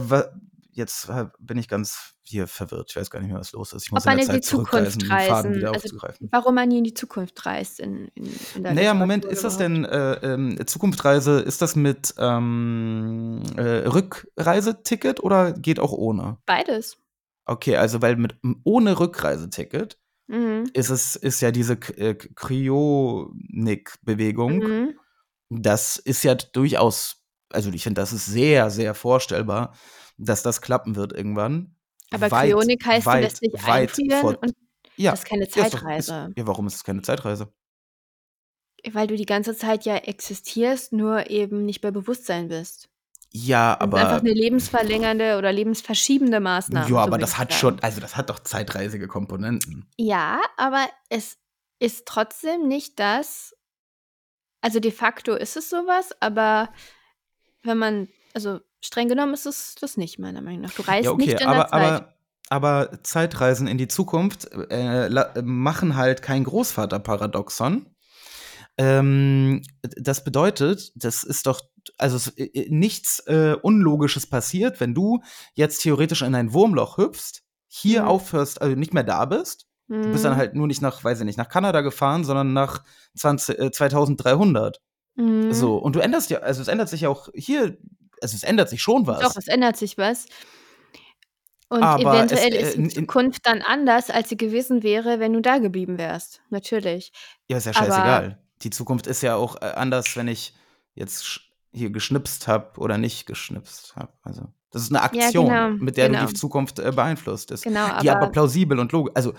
[0.71, 2.89] jetzt äh, bin ich ganz hier verwirrt.
[2.89, 3.85] Ich weiß gar nicht mehr, was los ist.
[3.85, 6.29] Ich muss Ob man in in die Zukunft reisen, wieder also aufzugreifen.
[6.31, 9.57] Warum man nie in die Zukunft reist in, in, in der Naja, Moment, ist das
[9.57, 16.37] denn äh, ähm, Zukunftsreise, ist das mit ähm, äh, Rückreiseticket oder geht auch ohne?
[16.45, 16.97] Beides.
[17.45, 19.97] Okay, also weil mit ohne Rückreiseticket
[20.31, 20.69] Mhm.
[20.73, 24.59] ist es ist ja diese äh, Kryonik-Bewegung.
[24.59, 24.97] Mhm.
[25.49, 27.17] Das ist ja durchaus,
[27.51, 29.75] also ich finde, das ist sehr, sehr vorstellbar,
[30.25, 31.75] dass das klappen wird irgendwann.
[32.11, 34.53] Aber Weit, Kryonik heißt, du weit, lässt dich einfrieren vor- und
[34.97, 36.27] Ja, das ist keine ja, ist doch- Zeitreise.
[36.29, 37.51] Ist, ja, warum ist es keine Zeitreise?
[38.93, 42.89] weil du die ganze Zeit ja existierst, nur eben nicht bei Bewusstsein bist.
[43.31, 46.85] Ja, Das ist einfach aber eine lebensverlängernde oder lebensverschiebende Maßnahme.
[46.85, 47.59] ja, so aber würde das hat sagen.
[47.59, 49.87] schon, also das hat doch zeitreisige Komponenten.
[49.97, 51.37] Ja, aber es
[51.77, 53.55] ist trotzdem nicht das.
[54.61, 56.73] Also de facto ist es sowas, aber
[57.61, 60.71] wenn man, also streng genommen ist es das nicht, meiner Meinung nach.
[60.73, 61.81] Du reist Ja, okay, nicht in aber, der Zeit.
[61.81, 62.13] aber,
[62.49, 65.09] aber Zeitreisen in die Zukunft äh,
[65.43, 67.87] machen halt kein Großvaterparadoxon.
[68.77, 71.61] Ähm, das bedeutet, das ist doch,
[71.97, 75.21] also es, äh, nichts äh, Unlogisches passiert, wenn du
[75.53, 78.07] jetzt theoretisch in ein Wurmloch hüpfst, hier Mhm.
[78.07, 79.67] aufhörst, also nicht mehr da bist.
[79.87, 80.37] Du bist dann Mhm.
[80.37, 82.83] halt nur nicht nach, weiß ich nicht, nach Kanada gefahren, sondern nach
[83.15, 84.79] 20, äh, 2300.
[85.15, 85.51] Mhm.
[85.51, 87.77] So, und du änderst ja, also es ändert sich ja auch hier,
[88.21, 89.19] also es ändert sich schon was.
[89.19, 90.25] Doch, es ändert sich was.
[91.69, 95.31] Und Aber es, eventuell äh, ist die Zukunft dann anders, als sie gewesen wäre, wenn
[95.31, 96.41] du da geblieben wärst.
[96.49, 97.13] Natürlich.
[97.49, 98.43] ja, ist ja Aber scheißegal.
[98.61, 100.53] Die Zukunft ist ja auch äh, anders, wenn ich
[100.95, 101.41] jetzt
[101.73, 104.11] hier geschnipst habe oder nicht geschnipst habe.
[104.21, 107.51] Also, das ist eine ja, Aktion, genau, mit der du genau, die Zukunft äh, beeinflusst
[107.51, 107.99] ist, genau.
[108.01, 109.13] die aber Aber, plausibel und logisch.
[109.15, 109.33] Also,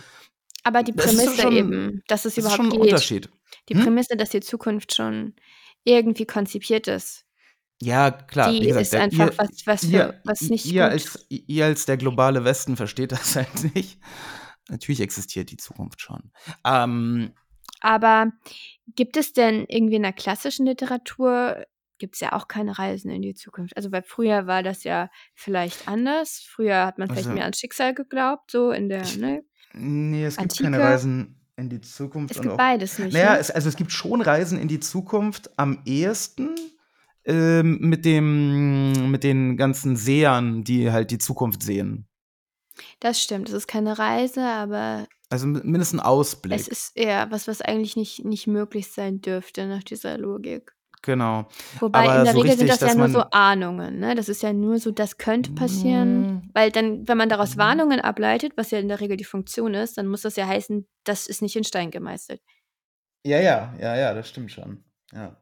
[0.65, 3.31] aber die ist Prämisse schon, eben, dass es das ist überhaupt schon ein geht, Unterschied.
[3.69, 3.83] die Hm?
[3.83, 5.35] Prämisse, dass die Zukunft schon
[5.85, 7.27] irgendwie konzipiert ist,
[7.83, 10.85] Ja, klar, die gesagt, ist der, einfach ihr, was, was, ihr, für, was nicht ihr,
[10.85, 10.93] gut.
[10.93, 13.99] als, ihr als der globale Westen versteht das halt nicht.
[14.69, 16.31] Natürlich existiert die Zukunft schon.
[16.65, 17.33] Ähm,
[17.81, 18.31] Aber
[18.95, 21.67] gibt es denn irgendwie in der klassischen Literatur,
[21.99, 23.77] gibt es ja auch keine Reisen in die Zukunft?
[23.77, 26.39] Also, weil früher war das ja vielleicht anders.
[26.49, 29.43] Früher hat man vielleicht also, mehr ans Schicksal geglaubt, so in der ich, ne,
[29.73, 30.85] nee, es gibt keine Antike.
[30.85, 33.39] Reisen in die Zukunft Es gibt auch, beides nicht, naja, ne?
[33.39, 36.55] es, also es gibt schon Reisen in die Zukunft am ehesten
[37.25, 42.09] ähm, mit dem, mit den ganzen Sehern, die halt die Zukunft sehen.
[43.01, 43.49] Das stimmt.
[43.49, 46.69] Es ist keine Reise, aber Also mi- mindestens ein es Ausblick.
[46.69, 50.73] ist eher was, was eigentlich nicht, nicht möglich sein dürfte nach dieser Logik.
[51.05, 51.49] Genau.
[51.81, 53.21] Wobei in Aber der so Regel sind richtig, das ja nur so.
[53.33, 54.15] Ahnungen, ne?
[54.15, 56.21] Das ist ja nur so, das könnte passieren.
[56.37, 57.59] Mm, Weil dann, wenn man daraus mm.
[57.59, 60.87] Warnungen ableitet, was ja in der Regel die Funktion ist, dann muss das ja heißen,
[61.03, 62.41] das ist nicht in Stein gemeißelt.
[63.27, 64.85] Ja, ja, ja, ja, das stimmt schon.
[65.13, 65.42] Ja.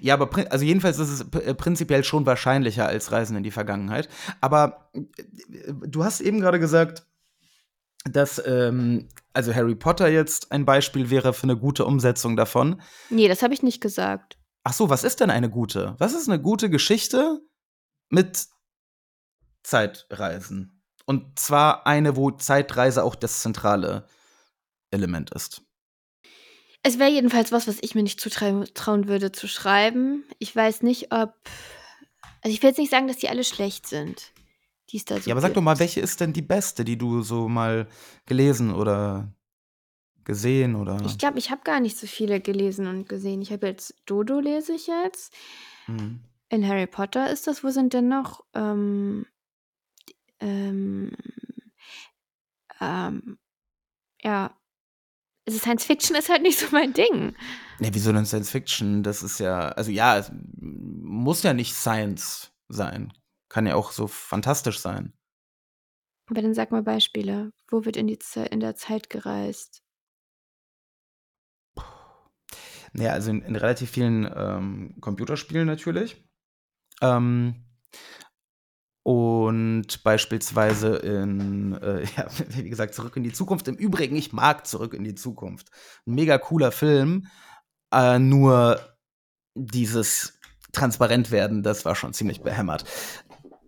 [0.00, 4.08] Ja, aber also jedenfalls ist es äh, prinzipiell schon wahrscheinlicher als Reisen in die Vergangenheit.
[4.40, 5.02] Aber äh,
[5.86, 7.06] du hast eben gerade gesagt,
[8.04, 12.80] dass ähm, also Harry Potter jetzt ein Beispiel wäre für eine gute Umsetzung davon.
[13.10, 14.38] Nee, das habe ich nicht gesagt.
[14.64, 15.94] Ach so, was ist denn eine gute?
[15.98, 17.40] Was ist eine gute Geschichte
[18.08, 18.46] mit
[19.62, 20.82] Zeitreisen?
[21.04, 24.06] Und zwar eine, wo Zeitreise auch das zentrale
[24.90, 25.62] Element ist.
[26.82, 30.24] Es wäre jedenfalls was, was ich mir nicht zutrauen würde zu schreiben.
[30.38, 31.34] Ich weiß nicht, ob.
[32.42, 34.32] Also, ich will jetzt nicht sagen, dass die alle schlecht sind,
[34.90, 36.98] die es da so Ja, aber sag doch mal, welche ist denn die beste, die
[36.98, 37.88] du so mal
[38.26, 39.32] gelesen oder
[40.24, 40.96] gesehen Ich oder.
[41.18, 43.42] glaube, ich habe gar nicht so viele gelesen und gesehen.
[43.42, 45.32] Ich habe jetzt Dodo lese ich jetzt.
[45.86, 46.20] Mhm.
[46.48, 47.62] In Harry Potter ist das.
[47.64, 48.44] Wo sind denn noch?
[48.54, 49.26] Ähm,
[50.40, 51.12] ähm,
[52.80, 53.38] ähm,
[54.22, 54.56] ja.
[55.46, 57.34] Also Science Fiction ist halt nicht so mein Ding.
[57.80, 59.02] Ja, wieso denn Science Fiction?
[59.02, 63.12] Das ist ja, also ja, es muss ja nicht Science sein.
[63.48, 65.12] Kann ja auch so fantastisch sein.
[66.30, 67.52] Aber dann sag mal Beispiele.
[67.68, 69.82] Wo wird in, die Ze in der Zeit gereist?
[72.94, 76.24] Ja, also in, in relativ vielen ähm, Computerspielen natürlich.
[77.00, 77.64] Ähm,
[79.02, 83.68] und beispielsweise in, äh, ja, wie gesagt, Zurück in die Zukunft.
[83.68, 85.68] Im Übrigen, ich mag Zurück in die Zukunft.
[86.06, 87.26] Ein mega cooler Film.
[87.92, 88.80] Äh, nur
[89.54, 90.38] dieses
[90.72, 92.84] Transparentwerden, das war schon ziemlich behämmert.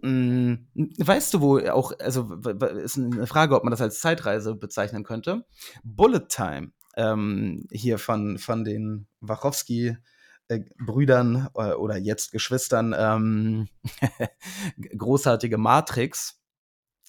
[0.03, 0.55] Mm,
[0.99, 2.35] Weißt du, wo auch, also
[2.83, 5.45] ist eine Frage, ob man das als Zeitreise bezeichnen könnte.
[5.83, 10.03] Bullet Time, ähm, hier von, von den Wachowski-Brüdern
[10.49, 10.61] äh,
[11.75, 13.69] oder jetzt Geschwistern, ähm,
[14.99, 16.41] großartige Matrix.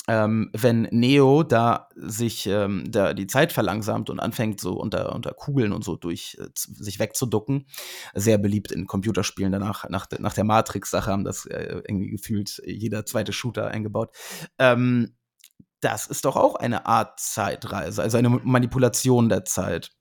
[0.08, 5.34] Ähm, wenn Neo da sich ähm, da die Zeit verlangsamt und anfängt so unter, unter
[5.34, 7.66] Kugeln und so durch äh, sich wegzuducken,
[8.14, 13.08] sehr beliebt in Computerspielen danach, nach, nach der Matrix-Sache haben das äh, irgendwie gefühlt jeder
[13.08, 14.16] zweite Shooter eingebaut.
[14.60, 15.16] Ähm,
[15.82, 19.92] das ist doch auch eine Art Zeitreise, also eine Manipulation der Zeit.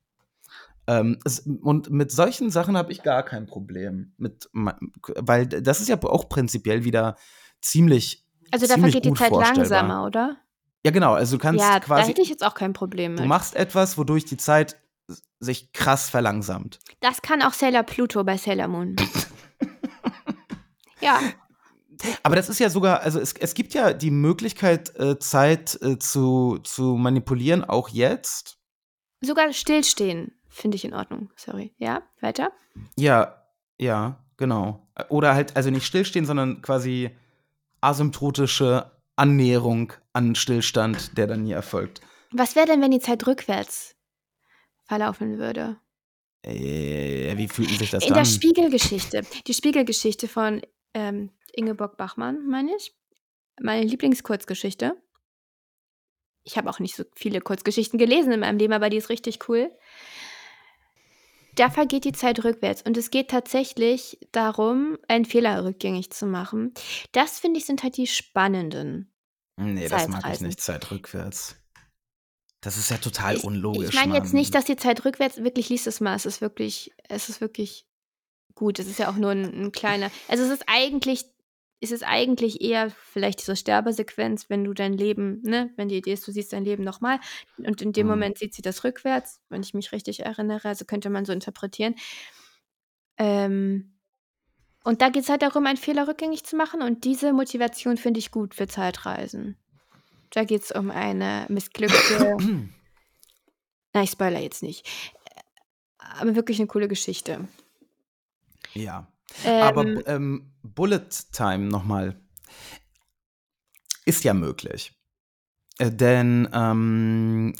[0.87, 4.13] Ähm, es, und mit solchen Sachen habe ich gar kein Problem.
[4.19, 7.17] Mit, weil das ist ja auch prinzipiell wieder
[7.63, 10.37] ziemlich, Also da vergeht die Zeit langsamer, oder?
[10.85, 11.15] Ja, genau.
[11.15, 13.29] Also du kannst Ja, da quasi, hätte ich jetzt auch kein Problem du mit.
[13.29, 14.77] machst etwas, wodurch die Zeit
[15.41, 16.79] sich krass verlangsamt.
[17.01, 18.97] Das kann auch Sailor Pluto bei Sailor Moon.
[21.01, 21.21] ja,
[22.23, 25.99] Aber das ist ja sogar, also es, es gibt ja die Möglichkeit, äh, Zeit äh,
[25.99, 28.59] zu, zu manipulieren, auch jetzt.
[29.23, 31.31] sogar stillstehen finde ich in Ordnung.
[31.37, 31.75] Sorry.
[31.79, 32.53] Ja, weiter?
[32.97, 33.45] Ja,
[33.79, 34.87] ja, genau.
[35.09, 37.11] Oder halt, also nicht stillstehen, sondern quasi
[37.81, 42.01] asymptotische Annäherung an Stillstand, der dann nie erfolgt.
[42.33, 43.97] Was wäre denn, wenn die Zeit rückwärts
[44.85, 45.79] verlaufen würde?
[46.43, 48.19] Äh, wie fühlt sich das In dann?
[48.19, 49.23] der Spiegelgeschichte.
[49.47, 50.63] Die Spiegelgeschichte von
[50.95, 52.95] ähm, Ingeborg Bachmann, meine ich.
[53.61, 54.97] Meine Lieblingskurzgeschichte.
[56.43, 59.49] Ich habe auch nicht so viele Kurzgeschichten gelesen in meinem Leben, aber die ist richtig
[59.49, 59.71] cool.
[61.55, 66.75] Da vergeht die Zeit rückwärts und es geht tatsächlich darum, einen Fehler rückgängig zu machen.
[67.13, 69.13] Das finde ich sind halt die spannenden.
[69.57, 71.57] nee, das mag ich nicht, Zeit rückwärts.
[72.61, 73.91] Das ist ja total Ich, unlogisch.
[73.91, 76.15] ich meine jetzt nicht, dass die Zeit rückwärts wirklich liest es mal.
[76.15, 77.87] Es ist wirklich, es ist wirklich
[78.55, 78.79] gut.
[78.79, 80.11] Es ist ja auch nur ein, ein kleiner.
[80.29, 81.27] Also es ist eigentlich
[81.85, 86.15] ist es eigentlich eher vielleicht diese Sterbesequenz, wenn du dein Leben, ne, wenn die Idee
[86.15, 87.21] ist, du siehst dein Leben nochmal
[87.59, 88.13] und in dem Mhm.
[88.13, 91.95] Moment sieht sie das rückwärts, wenn ich mich richtig erinnere, also könnte man so interpretieren.
[93.19, 93.95] Ähm,
[94.83, 98.19] und da geht es halt darum, einen Fehler rückgängig zu machen und diese Motivation finde
[98.19, 99.57] ich gut für Zeitreisen.
[100.31, 102.37] Da geht es um eine missglückte
[103.95, 104.89] na, ich spoilere jetzt nicht.
[105.99, 107.49] Aber wirklich eine coole Geschichte.
[108.75, 109.07] Ja.
[109.45, 112.17] Aber Ähm, ähm, Bullet Time nochmal
[114.05, 114.93] ist ja möglich.
[115.79, 117.55] Äh, denn, ähm,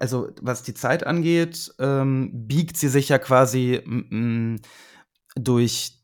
[0.00, 3.80] also was die Zeit angeht, ähm, biegt sie sich ja quasi
[5.34, 5.98] durch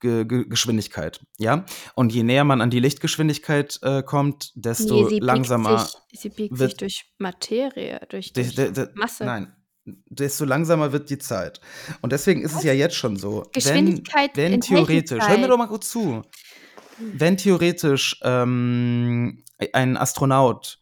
[0.00, 1.64] G G Geschwindigkeit, ja?
[1.94, 6.20] Und je näher man an die Lichtgeschwindigkeit äh, kommt, desto nee, sie biegt langsamer sich,
[6.20, 9.24] sie biegt sich durch Materie, durch, durch de- de- Masse.
[9.24, 11.60] Nein, desto langsamer wird die Zeit.
[12.00, 13.42] Und deswegen ist es ja jetzt schon so.
[13.42, 16.22] Wenn, Geschwindigkeit wenn in theoretisch, hör mir doch mal kurz zu.
[16.98, 20.78] Wenn theoretisch ähm, ein Astronaut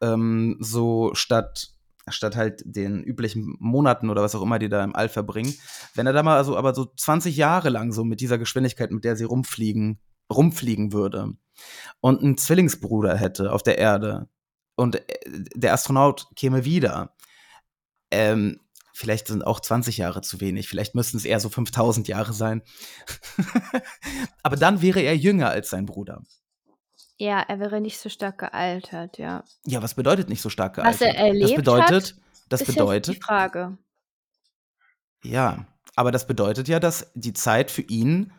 [0.00, 1.68] ähm, so statt,
[2.08, 5.54] statt halt den üblichen Monaten oder was auch immer, die da im All verbringen,
[5.94, 9.04] wenn er da mal also aber so 20 Jahre lang so mit dieser Geschwindigkeit, mit
[9.04, 9.98] der sie rumfliegen,
[10.32, 11.32] rumfliegen würde
[12.00, 14.28] und einen Zwillingsbruder hätte auf der Erde
[14.76, 15.02] und äh,
[15.54, 17.14] der Astronaut käme wieder,
[18.10, 18.60] ähm,
[18.92, 22.62] vielleicht sind auch 20 Jahre zu wenig, vielleicht müssten es eher so 5000 Jahre sein.
[24.42, 26.22] Aber dann wäre er jünger als sein Bruder.
[27.18, 29.44] Ja, er wäre nicht so stark gealtert, ja.
[29.64, 31.16] Ja, was bedeutet nicht so stark Was gealtert?
[31.18, 32.14] er erlebt das bedeutet, hat,
[32.48, 33.78] das ist jetzt die bedeutet, Frage.
[35.22, 38.32] ja, aber das bedeutet ja, dass die Zeit für ihn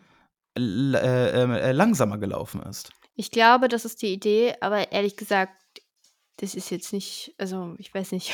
[0.56, 2.92] äh, äh, langsamer gelaufen ist.
[3.14, 5.52] Ich glaube, das ist die Idee, aber ehrlich gesagt,
[6.36, 8.32] das ist jetzt nicht, also ich weiß nicht,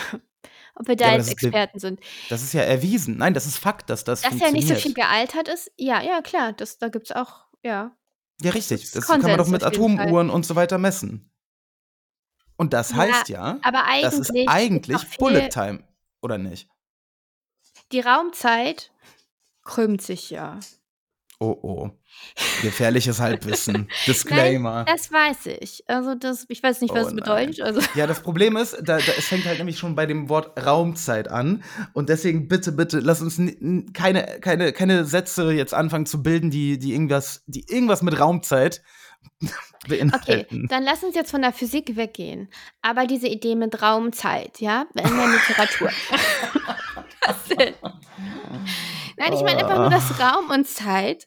[0.75, 2.01] ob wir da Ja, jetzt das ist Experten sind.
[2.29, 3.17] Das ist ja erwiesen.
[3.19, 6.21] Nein, das ist Fakt, dass das Dass er nicht so viel gealtert ist, ja, ja,
[6.23, 7.97] klar, das, da gibt es auch, ja.
[8.43, 8.83] Ja, richtig.
[8.83, 10.01] ist Das kann man doch mit jeden Fall.
[10.07, 11.31] Atomuhren und so weiter messen.
[12.57, 15.87] Und das Ja, heißt ja, Aber das eigentlich ist ist eigentlich viel- Bullet Time,
[16.23, 16.69] oder nicht?
[17.93, 18.93] Die Raumzeit
[19.63, 20.59] krümmt sich ja.
[21.41, 21.91] Oh oh.
[22.63, 23.89] Gefährliches Halbwissen.
[24.07, 24.85] Disclaimer.
[24.87, 25.85] Das weiß ich.
[25.87, 27.17] Also das, ich weiß nicht, was Oh es nein.
[27.23, 27.61] bedeutet.
[27.61, 30.65] Also Ja, das Problem ist, da, da, es fängt halt nämlich schon bei dem Wort
[30.65, 31.63] Raumzeit an.
[31.93, 33.41] Und deswegen bitte, bitte, lass uns
[33.93, 38.83] keine, keine, keine Sätze jetzt anfangen zu bilden, die, die, irgendwas, die irgendwas mit Raumzeit
[39.85, 40.67] Okay, beinhalten.
[40.69, 42.49] dann lass uns jetzt von der Physik weggehen.
[42.83, 45.91] Aber diese Idee mit Raumzeit, ja, in der Literatur.
[47.27, 47.75] Was denn?
[49.17, 51.27] Nein, ich meine einfach nur, dass Raum und Zeit,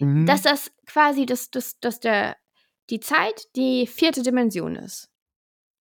[0.00, 0.26] Mhm.
[0.26, 2.36] dass das quasi, dass, dass, dass der,
[2.90, 5.08] die Zeit die vierte Dimension ist.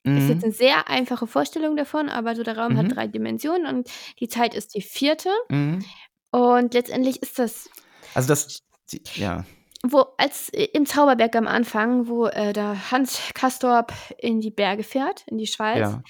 [0.04, 0.44] Ist jetzt Mhm.
[0.46, 2.78] eine sehr einfache Vorstellung davon, aber so der Raum Mhm.
[2.78, 5.30] hat drei Dimensionen und die Zeit ist die vierte.
[5.50, 5.84] Mhm.
[6.32, 7.70] Und letztendlich ist das
[8.14, 9.44] Also das, die, ja.
[9.84, 14.84] wo als äh, im Zauberberg am Anfang, wo äh, der Hans Kastorp in die Berge
[14.84, 16.04] fährt, in die Schweiz, Ja.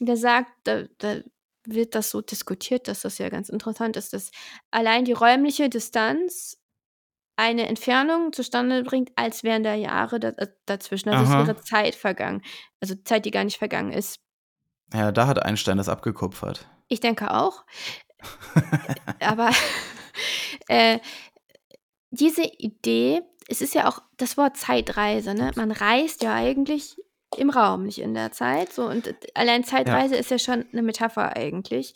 [0.00, 1.20] der sagt, da, da
[1.66, 4.30] wird das so diskutiert, dass das ja ganz interessant ist, dass
[4.70, 6.60] allein die räumliche Distanz
[7.36, 11.08] eine Entfernung zustande bringt, als wären da Jahre äh, dazwischen.
[11.08, 11.42] Also Aha.
[11.42, 12.42] es wäre Zeit vergangen.
[12.80, 14.20] Also Zeit, die gar nicht vergangen ist.
[14.92, 16.68] Ja, da hat Einstein das abgekupfert.
[16.88, 17.64] Ich denke auch.
[19.20, 19.50] Aber
[20.68, 20.98] äh,
[22.10, 25.50] diese Idee, es ist ja auch das Wort Zeitreise, ne?
[25.56, 26.96] Man reist ja eigentlich
[27.36, 28.72] im Raum, nicht in der Zeit.
[28.72, 31.94] So, und äh, allein Zeitreise ist ja schon eine Metapher eigentlich.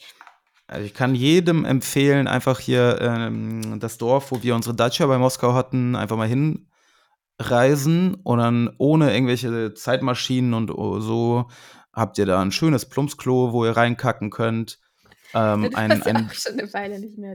[0.68, 5.16] Also ich kann jedem empfehlen, einfach hier ähm, das Dorf, wo wir unsere Dacia bei
[5.16, 6.28] Moskau hatten, einfach mal
[7.38, 11.48] hinreisen und dann ohne irgendwelche Zeitmaschinen und so
[11.94, 14.78] habt ihr da ein schönes Plumpsklo, wo ihr reinkacken könnt.
[15.34, 16.30] Ähm, ein, ein,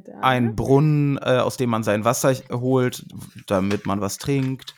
[0.06, 0.20] da.
[0.22, 3.04] ein Brunnen, äh, aus dem man sein Wasser holt,
[3.48, 4.76] damit man was trinkt.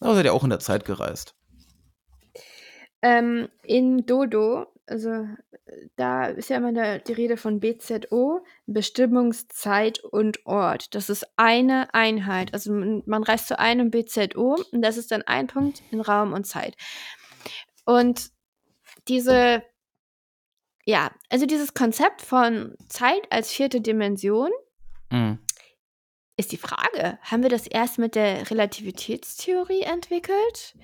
[0.00, 1.34] Da seid ihr auch in der Zeit gereist.
[3.02, 9.98] Ähm, in Dodo, also äh, da ist ja immer der, die Rede von BZO, Bestimmungszeit
[10.00, 10.94] und Ort.
[10.94, 12.52] Das ist eine Einheit.
[12.54, 16.44] Also man, reist zu einem BZO und das ist dann ein Punkt in Raum und
[16.46, 16.76] Zeit.
[17.84, 18.30] Und
[19.08, 19.62] diese,
[20.84, 24.50] ja, also dieses Konzept von Zeit als vierte Dimension
[25.10, 25.38] Mhm.
[26.36, 30.76] ist die Frage, haben wir das erst mit der Relativitätstheorie entwickelt?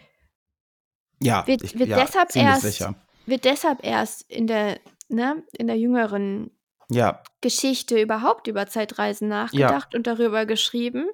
[1.23, 2.95] Ja, Wird- ich, wird ja deshalb erst- sicher.
[3.27, 6.51] Wird deshalb erst in der, ne, in der jüngeren
[6.91, 11.07] Ja, Geschichte überhaupt über Zeitreisen nachgedacht und darüber geschrieben.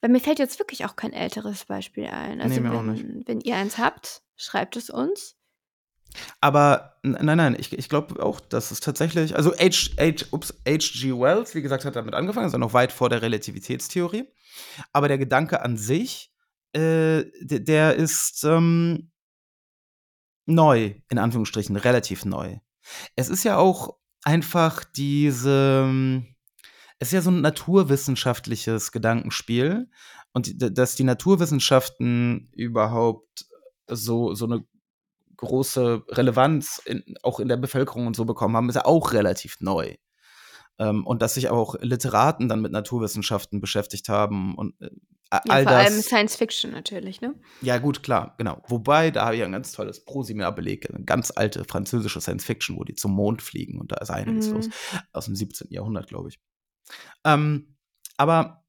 [0.00, 2.40] Weil mir fällt jetzt wirklich auch kein älteres Beispiel ein.
[2.40, 3.28] Also Nee, mir auch wenn, nicht.
[3.28, 5.36] wenn ihr eins habt, schreibt es uns.
[6.40, 11.12] Aber nein, nein, ich, ich glaube auch, dass es tatsächlich, also H, H, ups, H.G.
[11.12, 14.28] Wells, wie gesagt, hat damit angefangen, ist ja noch weit vor der Relativitätstheorie.
[14.92, 16.32] Aber der Gedanke an sich,
[16.72, 19.11] äh, der, der ist ähm,
[20.46, 22.58] neu, in Anführungsstrichen, relativ neu.
[23.16, 26.34] Es ist ja auch einfach diese, ähm,
[26.98, 29.90] es ist ja so ein naturwissenschaftliches Gedankenspiel
[30.32, 33.46] und dass die Naturwissenschaften überhaupt
[33.88, 34.64] so, so eine
[35.36, 39.56] große Relevanz in, auch in der Bevölkerung und so bekommen haben, ist ja auch relativ
[39.60, 39.96] neu.
[40.78, 44.90] Ähm, und dass sich auch Literaten dann mit Naturwissenschaften beschäftigt haben und äh,
[45.32, 46.06] Ja, all vor allem das.
[46.06, 47.34] Science Fiction natürlich, ne?
[47.60, 48.62] Ja, gut, klar, genau.
[48.68, 52.76] Wobei, da habe ich ein ganz tolles Proseminar belegt, eine ganz alte französische Science Fiction,
[52.76, 54.54] wo die zum Mond fliegen und da ist einiges Mhm.
[54.54, 54.68] los.
[55.12, 55.68] Aus dem 17.
[55.70, 56.40] Jahrhundert, glaube ich.
[57.24, 57.76] Ähm,
[58.16, 58.64] aber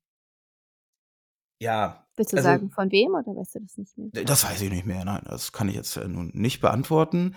[1.59, 4.23] ja, Willst du Also- sagen, von wem oder weißt du das nicht mehr?
[4.25, 5.03] das weiß ich nicht mehr.
[5.03, 7.35] Nein, das kann ich jetzt äh, nun nicht beantworten.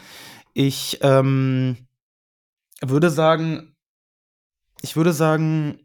[0.52, 1.88] Ich ähm,
[2.82, 3.74] würde sagen,
[4.86, 5.80] ich würde sagen,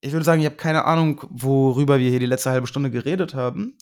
[0.00, 3.34] ich würde sagen, ich habe keine Ahnung, worüber wir hier die letzte halbe Stunde geredet
[3.34, 3.76] haben.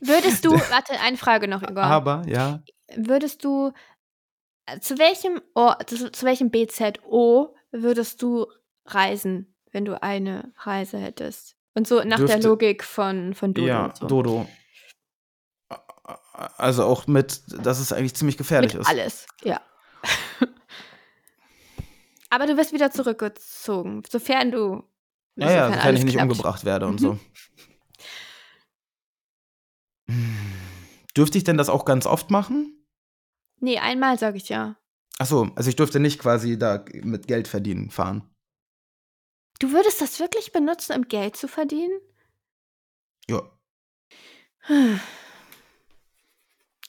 [0.00, 1.82] Würdest du, warte, eine Frage noch, Igor.
[1.82, 2.62] Aber ja,
[2.94, 3.72] Würdest du,
[4.66, 8.46] äh, zu welchem Ort, zu, welchem BZO würdest du
[8.84, 11.56] reisen, wenn du eine Reise hättest?
[11.74, 14.06] Und so nach der Dürfte- Logik von, von Dodo ja, und so.
[14.06, 14.46] Dodo.
[16.58, 18.88] Also auch mit, dass es eigentlich ziemlich gefährlich Mit ist.
[18.88, 19.60] alles, ja.
[22.32, 24.82] Aber du wirst wieder zurückgezogen, sofern du.
[25.36, 26.30] Ja, ja, sofern sofern alles ich nicht klappt.
[26.30, 26.98] umgebracht werde und Mhm.
[26.98, 27.18] so.
[31.16, 32.86] Dürfte ich denn das auch ganz oft machen?
[33.60, 34.76] Nee, einmal sage ich ja.
[35.18, 38.22] Achso, also ich dürfte nicht quasi da mit Geld verdienen fahren.
[39.60, 42.00] Du würdest das wirklich benutzen, um Geld zu verdienen?
[43.28, 43.42] Ja.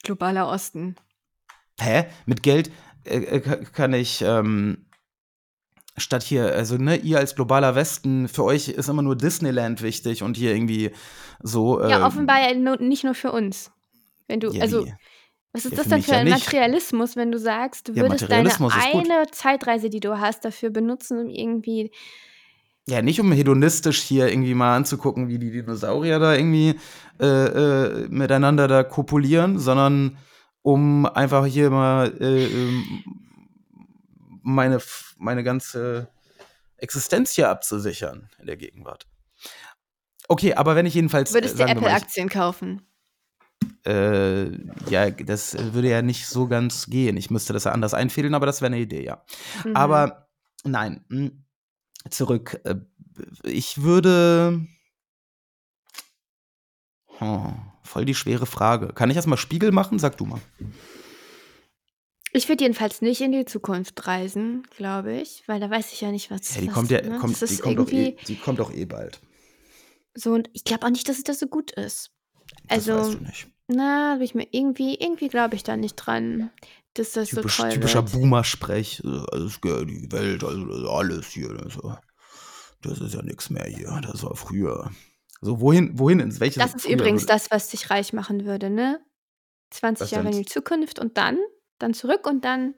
[0.04, 0.96] Globaler Osten.
[1.80, 2.06] Hä?
[2.26, 2.72] Mit Geld
[3.04, 4.83] äh, äh, ka- kann ich ähm,
[5.98, 10.24] statt hier, also ne, ihr als globaler Westen, für euch ist immer nur Disneyland wichtig
[10.24, 10.92] und hier irgendwie
[11.42, 11.82] so.
[11.84, 13.72] ja, ähm, offenbar ja nicht nur für uns.
[14.28, 14.94] Wenn du, ja, also, wie?
[15.52, 16.46] was ist Ja, das denn für ja ein nicht.
[16.46, 21.20] Materialismus, wenn du sagst, du Ja, würdest deine eine Zeitreise, die du hast, dafür benutzen,
[21.20, 21.92] um irgendwie.
[22.88, 26.76] Ja, nicht um hedonistisch hier irgendwie mal anzugucken, wie die Dinosaurier da irgendwie
[27.22, 30.18] äh, äh, miteinander da kopulieren, sondern
[30.64, 32.84] um einfach hier mal äh, ähm,
[34.44, 34.80] meine,
[35.18, 36.08] meine ganze
[36.78, 39.08] Existenz hier abzusichern in der Gegenwart.
[40.28, 41.30] Okay, aber wenn ich jedenfalls.
[41.32, 42.82] Du würdest äh, ich- Apple-Aktien kaufen.
[43.86, 44.52] Äh,
[44.90, 47.18] ja, das würde ja nicht so ganz gehen.
[47.18, 49.24] Ich müsste das ja anders einfädeln, aber das wäre eine Idee, ja.
[49.66, 49.76] Mhm.
[49.76, 50.30] Aber
[50.64, 51.32] nein, mh,
[52.10, 52.60] zurück.
[52.64, 52.76] Äh,
[53.44, 54.66] Ich würde.
[57.20, 58.88] Hm, voll die schwere Frage.
[58.94, 60.00] Kann ich erstmal Spiegel machen?
[60.00, 60.42] Sag du mal.
[62.36, 66.12] Ich würde jedenfalls nicht in die Zukunft reisen, glaube ich, weil da weiß ich ja
[66.12, 66.56] nicht, was.
[66.56, 67.20] Ja, die was, kommt ja, ne?
[67.20, 69.20] kommt, das die, kommt doch eh, die kommt doch eh bald.
[70.16, 72.12] so und ich glaube auch nicht, dass es das so gut ist.
[72.68, 73.48] Das Also, weißt du nicht.
[73.68, 76.50] na, ich mir irgendwie, irgendwie glaube ich da nicht dran,
[76.96, 78.02] dass das Typisch, so toll typischer.
[78.02, 79.02] Boomer-Sprech.
[79.32, 81.50] Alles, ge- die Welt, also das alles hier.
[81.54, 81.96] Das, äh,
[82.82, 84.00] das ist ja nichts mehr hier.
[84.04, 84.92] Das war früher.
[85.42, 88.70] So, wohin, wohin, ins welches Das ist früher übrigens das, was dich reich machen würde,
[88.70, 89.00] ne?
[89.72, 90.42] 20 Was Jahre in denn?
[90.44, 91.38] die Zukunft und dann,
[91.84, 92.74] dann zurück und dann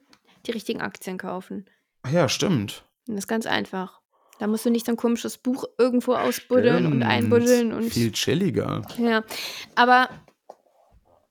[0.45, 1.69] die richtigen Aktien kaufen.
[2.03, 2.83] Ach Ja, stimmt.
[3.07, 4.01] Und das ist ganz einfach.
[4.39, 7.03] Da musst du nicht so ein komisches Buch irgendwo ausbuddeln und Stimmt.
[7.05, 8.81] einbuddeln und Viel chilliger.
[8.97, 9.23] ja.
[9.75, 10.09] Aber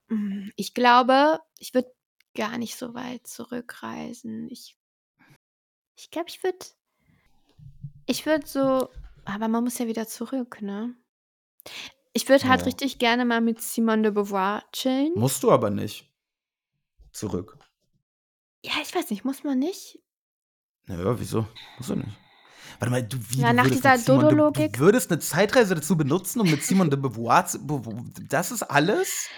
[0.09, 1.93] mm, ich glaube, ich würde
[2.35, 4.49] gar nicht so weit zurückreisen.
[4.51, 4.77] Ich
[5.97, 6.59] ich glaube, ich würde
[8.07, 8.89] ich würde so,
[9.25, 10.95] aber man muss ja wieder zurück, ne?
[12.13, 12.67] Ich würde halt Ja.
[12.67, 15.13] richtig gerne mal mit Simone de Beauvoir chillen.
[15.15, 16.11] Musst du aber nicht.
[17.15, 17.57] Zurück.
[18.65, 20.01] Ja, ich weiß nicht, muss man nicht?
[20.87, 21.47] Naja, wieso?
[21.79, 22.19] Musst du nicht.
[22.81, 24.73] Warte mal, du, wie, Ja, du nach würdest dieser Dodo-Logik.
[24.73, 27.59] Du würdest eine Zeitreise dazu benutzen, um mit Simon de Beauvoir zu.
[28.29, 29.29] Das ist alles?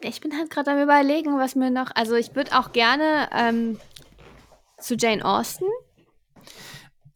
[0.00, 1.90] Ich bin halt gerade am überlegen, was mir noch.
[1.96, 3.80] Also ich würde auch gerne ähm,
[4.78, 5.64] zu Jane Austen.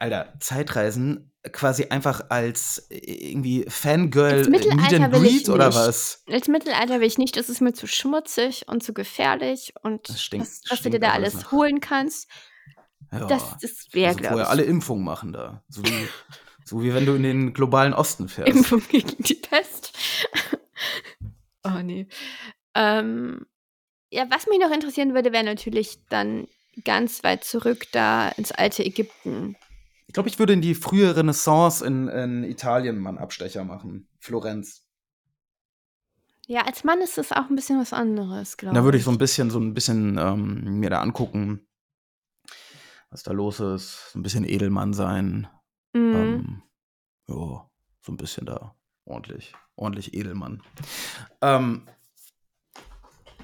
[0.01, 2.99] Alter, Zeitreisen quasi einfach als äh,
[3.31, 5.77] irgendwie Fangirl Meet and Greet oder nicht.
[5.79, 6.23] was?
[6.31, 10.23] Als Mittelalter will ich nicht, das ist mir zu schmutzig und zu gefährlich und Das
[10.23, 12.29] stinkt- was, was du stinkt dir da alles nach- holen kannst.
[13.11, 13.27] Ja.
[13.27, 15.63] Das, das wäre, also glaube ich, alle Impfungen machen da.
[15.69, 16.09] So wie,
[16.65, 18.51] so wie wenn du in den globalen Osten fährst.
[18.51, 19.93] Impfung gegen die Pest.
[21.65, 22.07] oh nee.
[22.75, 23.47] Ähm,
[24.11, 26.47] ja, was mich noch interessieren würde, wäre natürlich dann
[26.85, 29.57] ganz weit zurück da ins alte Ägypten.
[30.13, 34.11] Ich glaube, ich würde in die frühe Renaissance in, in Italien mal einen Abstecher machen.
[34.19, 34.87] Florenz.
[36.47, 39.11] Ja, als Mann ist es auch ein bisschen was anderes, glaube Da würde ich so
[39.11, 41.67] ein bisschen, so ein bisschen ähm, mir da angucken,
[43.09, 44.13] was da los ist.
[44.13, 45.49] So ein bisschen Edelmann sein.
[45.95, 46.15] Mhm.
[46.15, 46.63] Ähm,
[47.29, 47.35] ja,
[48.03, 50.63] so ein bisschen da ordentlich, ordentlich Edelmann.
[51.41, 51.87] Ähm,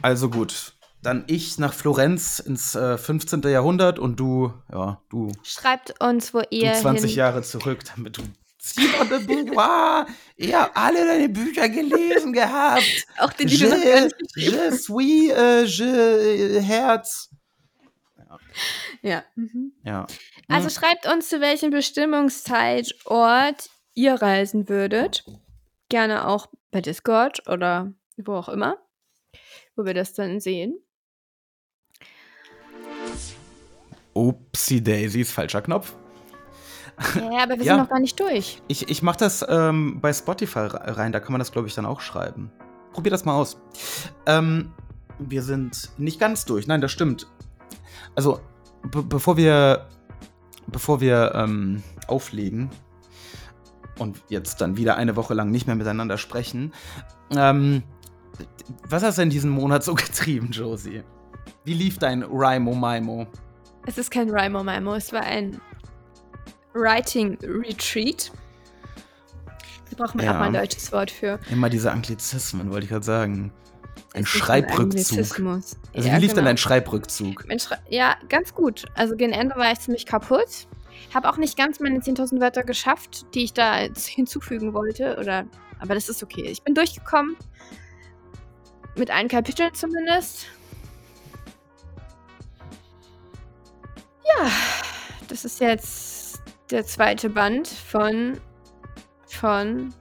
[0.03, 3.43] also gut, dann ich nach Florenz ins äh, 15.
[3.43, 8.19] Jahrhundert und du, ja, du, Schreibt uns, wo du ihr 20 hin Jahre zurück, damit
[8.19, 8.23] du
[8.59, 13.07] Simon de Beauvoir, ihr habt alle deine Bücher gelesen gehabt.
[13.19, 17.31] Auch den, die du Je, geschrieben je suis, äh, je, äh, Herz.
[19.03, 19.23] Ja.
[19.37, 19.73] Mhm.
[19.85, 20.07] Ja.
[20.49, 20.75] Also Hm.
[20.75, 25.25] schreibt uns, zu welchem Bestimmungszeitort ihr reisen würdet.
[25.89, 28.77] Gerne auch bei Discord oder wo auch immer,
[29.77, 30.79] wo wir das dann sehen.
[34.19, 35.95] Upsi Daisys, falscher Knopf.
[37.15, 37.75] Ja, aber wir Ja.
[37.75, 38.61] sind noch gar nicht durch.
[38.67, 41.75] Ich, ich mache das ähm, bei Spotify re- rein, da kann man das, glaube ich,
[41.75, 42.51] dann auch schreiben.
[42.93, 43.57] Probier das mal aus.
[44.27, 44.73] Ähm,
[45.21, 46.67] wir sind nicht ganz durch.
[46.67, 47.29] Nein, das stimmt.
[48.17, 48.41] Also,
[48.91, 49.87] be bevor wir,
[50.67, 52.71] bevor wir ähm, auflegen
[54.01, 56.73] und jetzt dann wieder eine Woche lang nicht mehr miteinander sprechen,
[57.31, 57.85] ähm,
[58.89, 61.03] was hast du in diesem Monat so getrieben, Josie?
[61.65, 63.27] Wie lief dein Rimo Mimo?
[63.89, 65.59] Es ist kein Rimo Mimo, es war ein
[66.75, 68.31] Writing Retreat.
[69.91, 70.35] Da brauchen wir Ja.
[70.35, 71.41] auch mal ein deutsches Wort für.
[71.51, 73.51] Immer diese Anglizismen, wollte ich gerade sagen.
[74.13, 74.81] Ein Es ist Schreibrückzug.
[74.83, 75.77] Anglizismus.
[75.95, 76.49] Also Ja, wie lief denn genau.
[76.49, 77.47] dein Schreibrückzug?
[77.49, 78.85] Mein Schrei ja, ganz gut.
[78.95, 80.69] Also gegen Ende war ich ziemlich kaputt.
[81.15, 83.77] Habe auch nicht ganz meine 10.000 Wörter geschafft, die ich da
[84.07, 85.17] hinzufügen wollte.
[85.19, 85.47] Oder,
[85.79, 86.43] aber das ist okay.
[86.43, 87.37] Ich bin durchgekommen.
[88.97, 90.45] Mit allen Kapiteln zumindest.
[94.43, 94.51] Ja,
[95.29, 98.41] das ist jetzt der zweite Band von,
[99.27, 99.93] von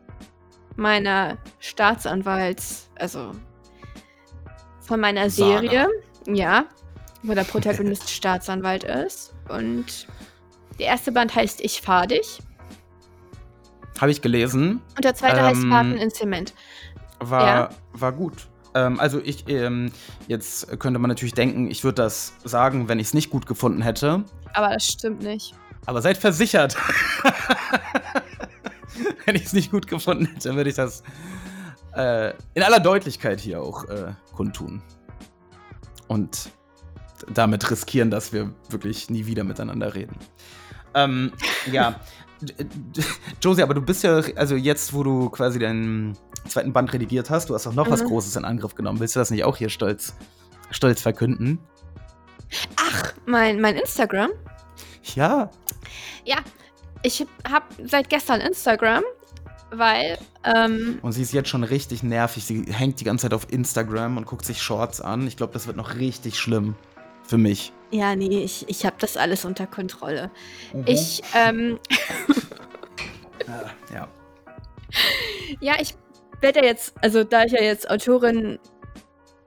[0.76, 3.32] meiner Staatsanwalts, also
[4.82, 5.60] von meiner Saga.
[5.62, 5.88] Serie.
[6.28, 6.66] Ja,
[7.24, 9.34] wo der Protagonist Staatsanwalt ist.
[9.50, 10.08] Und
[10.80, 12.40] der erste Band heißt Ich fahr dich.
[14.00, 14.82] Habe ich gelesen.
[14.96, 16.54] Und der zweite heißt Ähm, Fahrten ins Zement.
[17.20, 17.70] War, Ja.
[17.94, 18.48] war gut.
[18.78, 19.92] Ähm, also ich, ähm,
[20.28, 23.82] jetzt könnte man natürlich denken, ich würde das sagen, wenn ich es nicht gut gefunden
[23.82, 24.24] hätte.
[24.54, 25.56] Aber das stimmt nicht.
[25.88, 26.78] Aber seid versichert.
[29.26, 31.02] wenn ich es nicht gut gefunden hätte, würde ich das
[31.96, 34.82] äh, in aller Deutlichkeit hier auch äh, kundtun.
[36.08, 36.52] Und
[37.34, 40.16] damit riskieren, dass wir wirklich nie wieder miteinander reden.
[40.94, 41.34] Ähm,
[41.72, 42.00] ja.
[42.42, 42.54] D-
[43.42, 46.18] Josie, aber du bist ja, also jetzt, wo du quasi deinen
[46.48, 48.08] zweiten Band redigiert hast, du hast auch noch was Mhm.
[48.08, 49.00] Großes in Angriff genommen.
[49.00, 50.14] Willst du das nicht auch hier stolz,
[50.72, 51.60] stolz verkünden?
[52.78, 54.30] Ach, mein, mein Instagram?
[55.16, 55.50] Ja.
[56.26, 56.38] Ja,
[57.04, 59.04] ich habe seit gestern Instagram,
[59.72, 62.46] weil, ähm, Und sie ist jetzt schon richtig nervig.
[62.46, 65.28] Sie hängt die ganze Zeit auf Instagram und guckt sich Shorts an.
[65.28, 66.76] Ich glaube, das wird noch richtig schlimm
[67.28, 67.72] für mich.
[67.92, 70.32] ja, nee, ich, ich habe das alles unter Kontrolle.
[70.86, 71.80] Ich, ähm,
[73.94, 74.08] Ja.
[75.62, 75.96] ja, ich
[76.42, 78.60] werde ja jetzt, also da ich ja jetzt Autorin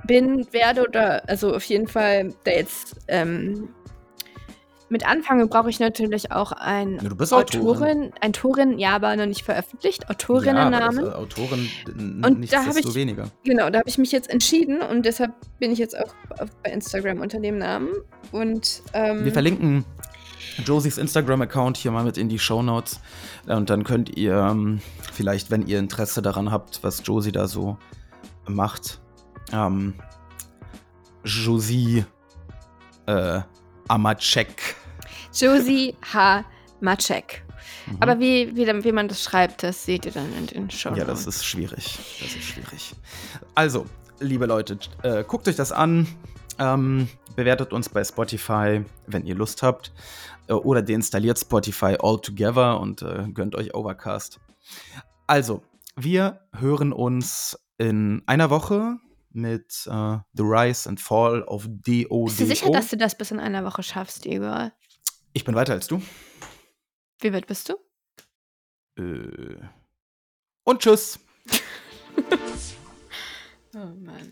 [0.04, 3.68] bin, werde oder, also auf jeden Fall da jetzt ähm,
[4.90, 7.60] mit anfange, brauche ich natürlich auch ein Ja, du bist Autorin.
[7.66, 11.06] Autorin, ein Autorin, ja, aber noch nicht veröffentlicht, Ja, Autorinnennamen.
[11.06, 11.68] äh, Autorin
[12.24, 13.30] Und nichts da ich- weniger.
[13.44, 16.12] Genau, da habe ich mich jetzt entschieden und deshalb bin ich jetzt auch
[16.62, 17.88] bei Instagram unter dem Namen.
[18.32, 19.84] Und ähm, Wir verlinken
[20.64, 23.00] Josies Instagram-Account hier mal mit in die Shownotes.
[23.46, 24.80] Und dann könnt ihr ähm,
[25.12, 27.78] vielleicht, wenn ihr Interesse daran habt, was Josie da so
[28.48, 29.00] macht,
[29.52, 29.94] ähm,
[31.24, 32.04] Josie
[33.06, 33.40] äh,
[33.88, 34.76] Amacek.
[35.32, 36.44] Josie H.
[36.80, 37.44] Macek.
[37.86, 37.96] Mhm.
[38.00, 40.94] Aber wie, wie, wie man das schreibt, das seht ihr dann in den Show.
[40.94, 41.98] Ja, das ist schwierig.
[42.20, 42.94] Das ist schwierig.
[43.54, 43.86] Also,
[44.20, 46.06] liebe Leute, äh, guckt euch das an.
[46.58, 49.92] Ähm, bewertet uns bei Spotify, wenn ihr Lust habt.
[50.48, 54.40] Äh, oder deinstalliert Spotify altogether und äh, gönnt euch Overcast.
[55.26, 55.62] Also,
[55.96, 58.96] wir hören uns in einer Woche
[59.32, 62.24] mit äh, The Rise and Fall of DODO.
[62.24, 64.72] Bist du sicher, dass du das bis in einer Woche schaffst, Igor?
[65.32, 66.02] Ich bin weiter als du.
[67.20, 67.76] Wie weit bist du?
[69.02, 69.56] Äh,
[70.64, 71.18] und tschüss.
[73.72, 74.30] Oh Mann.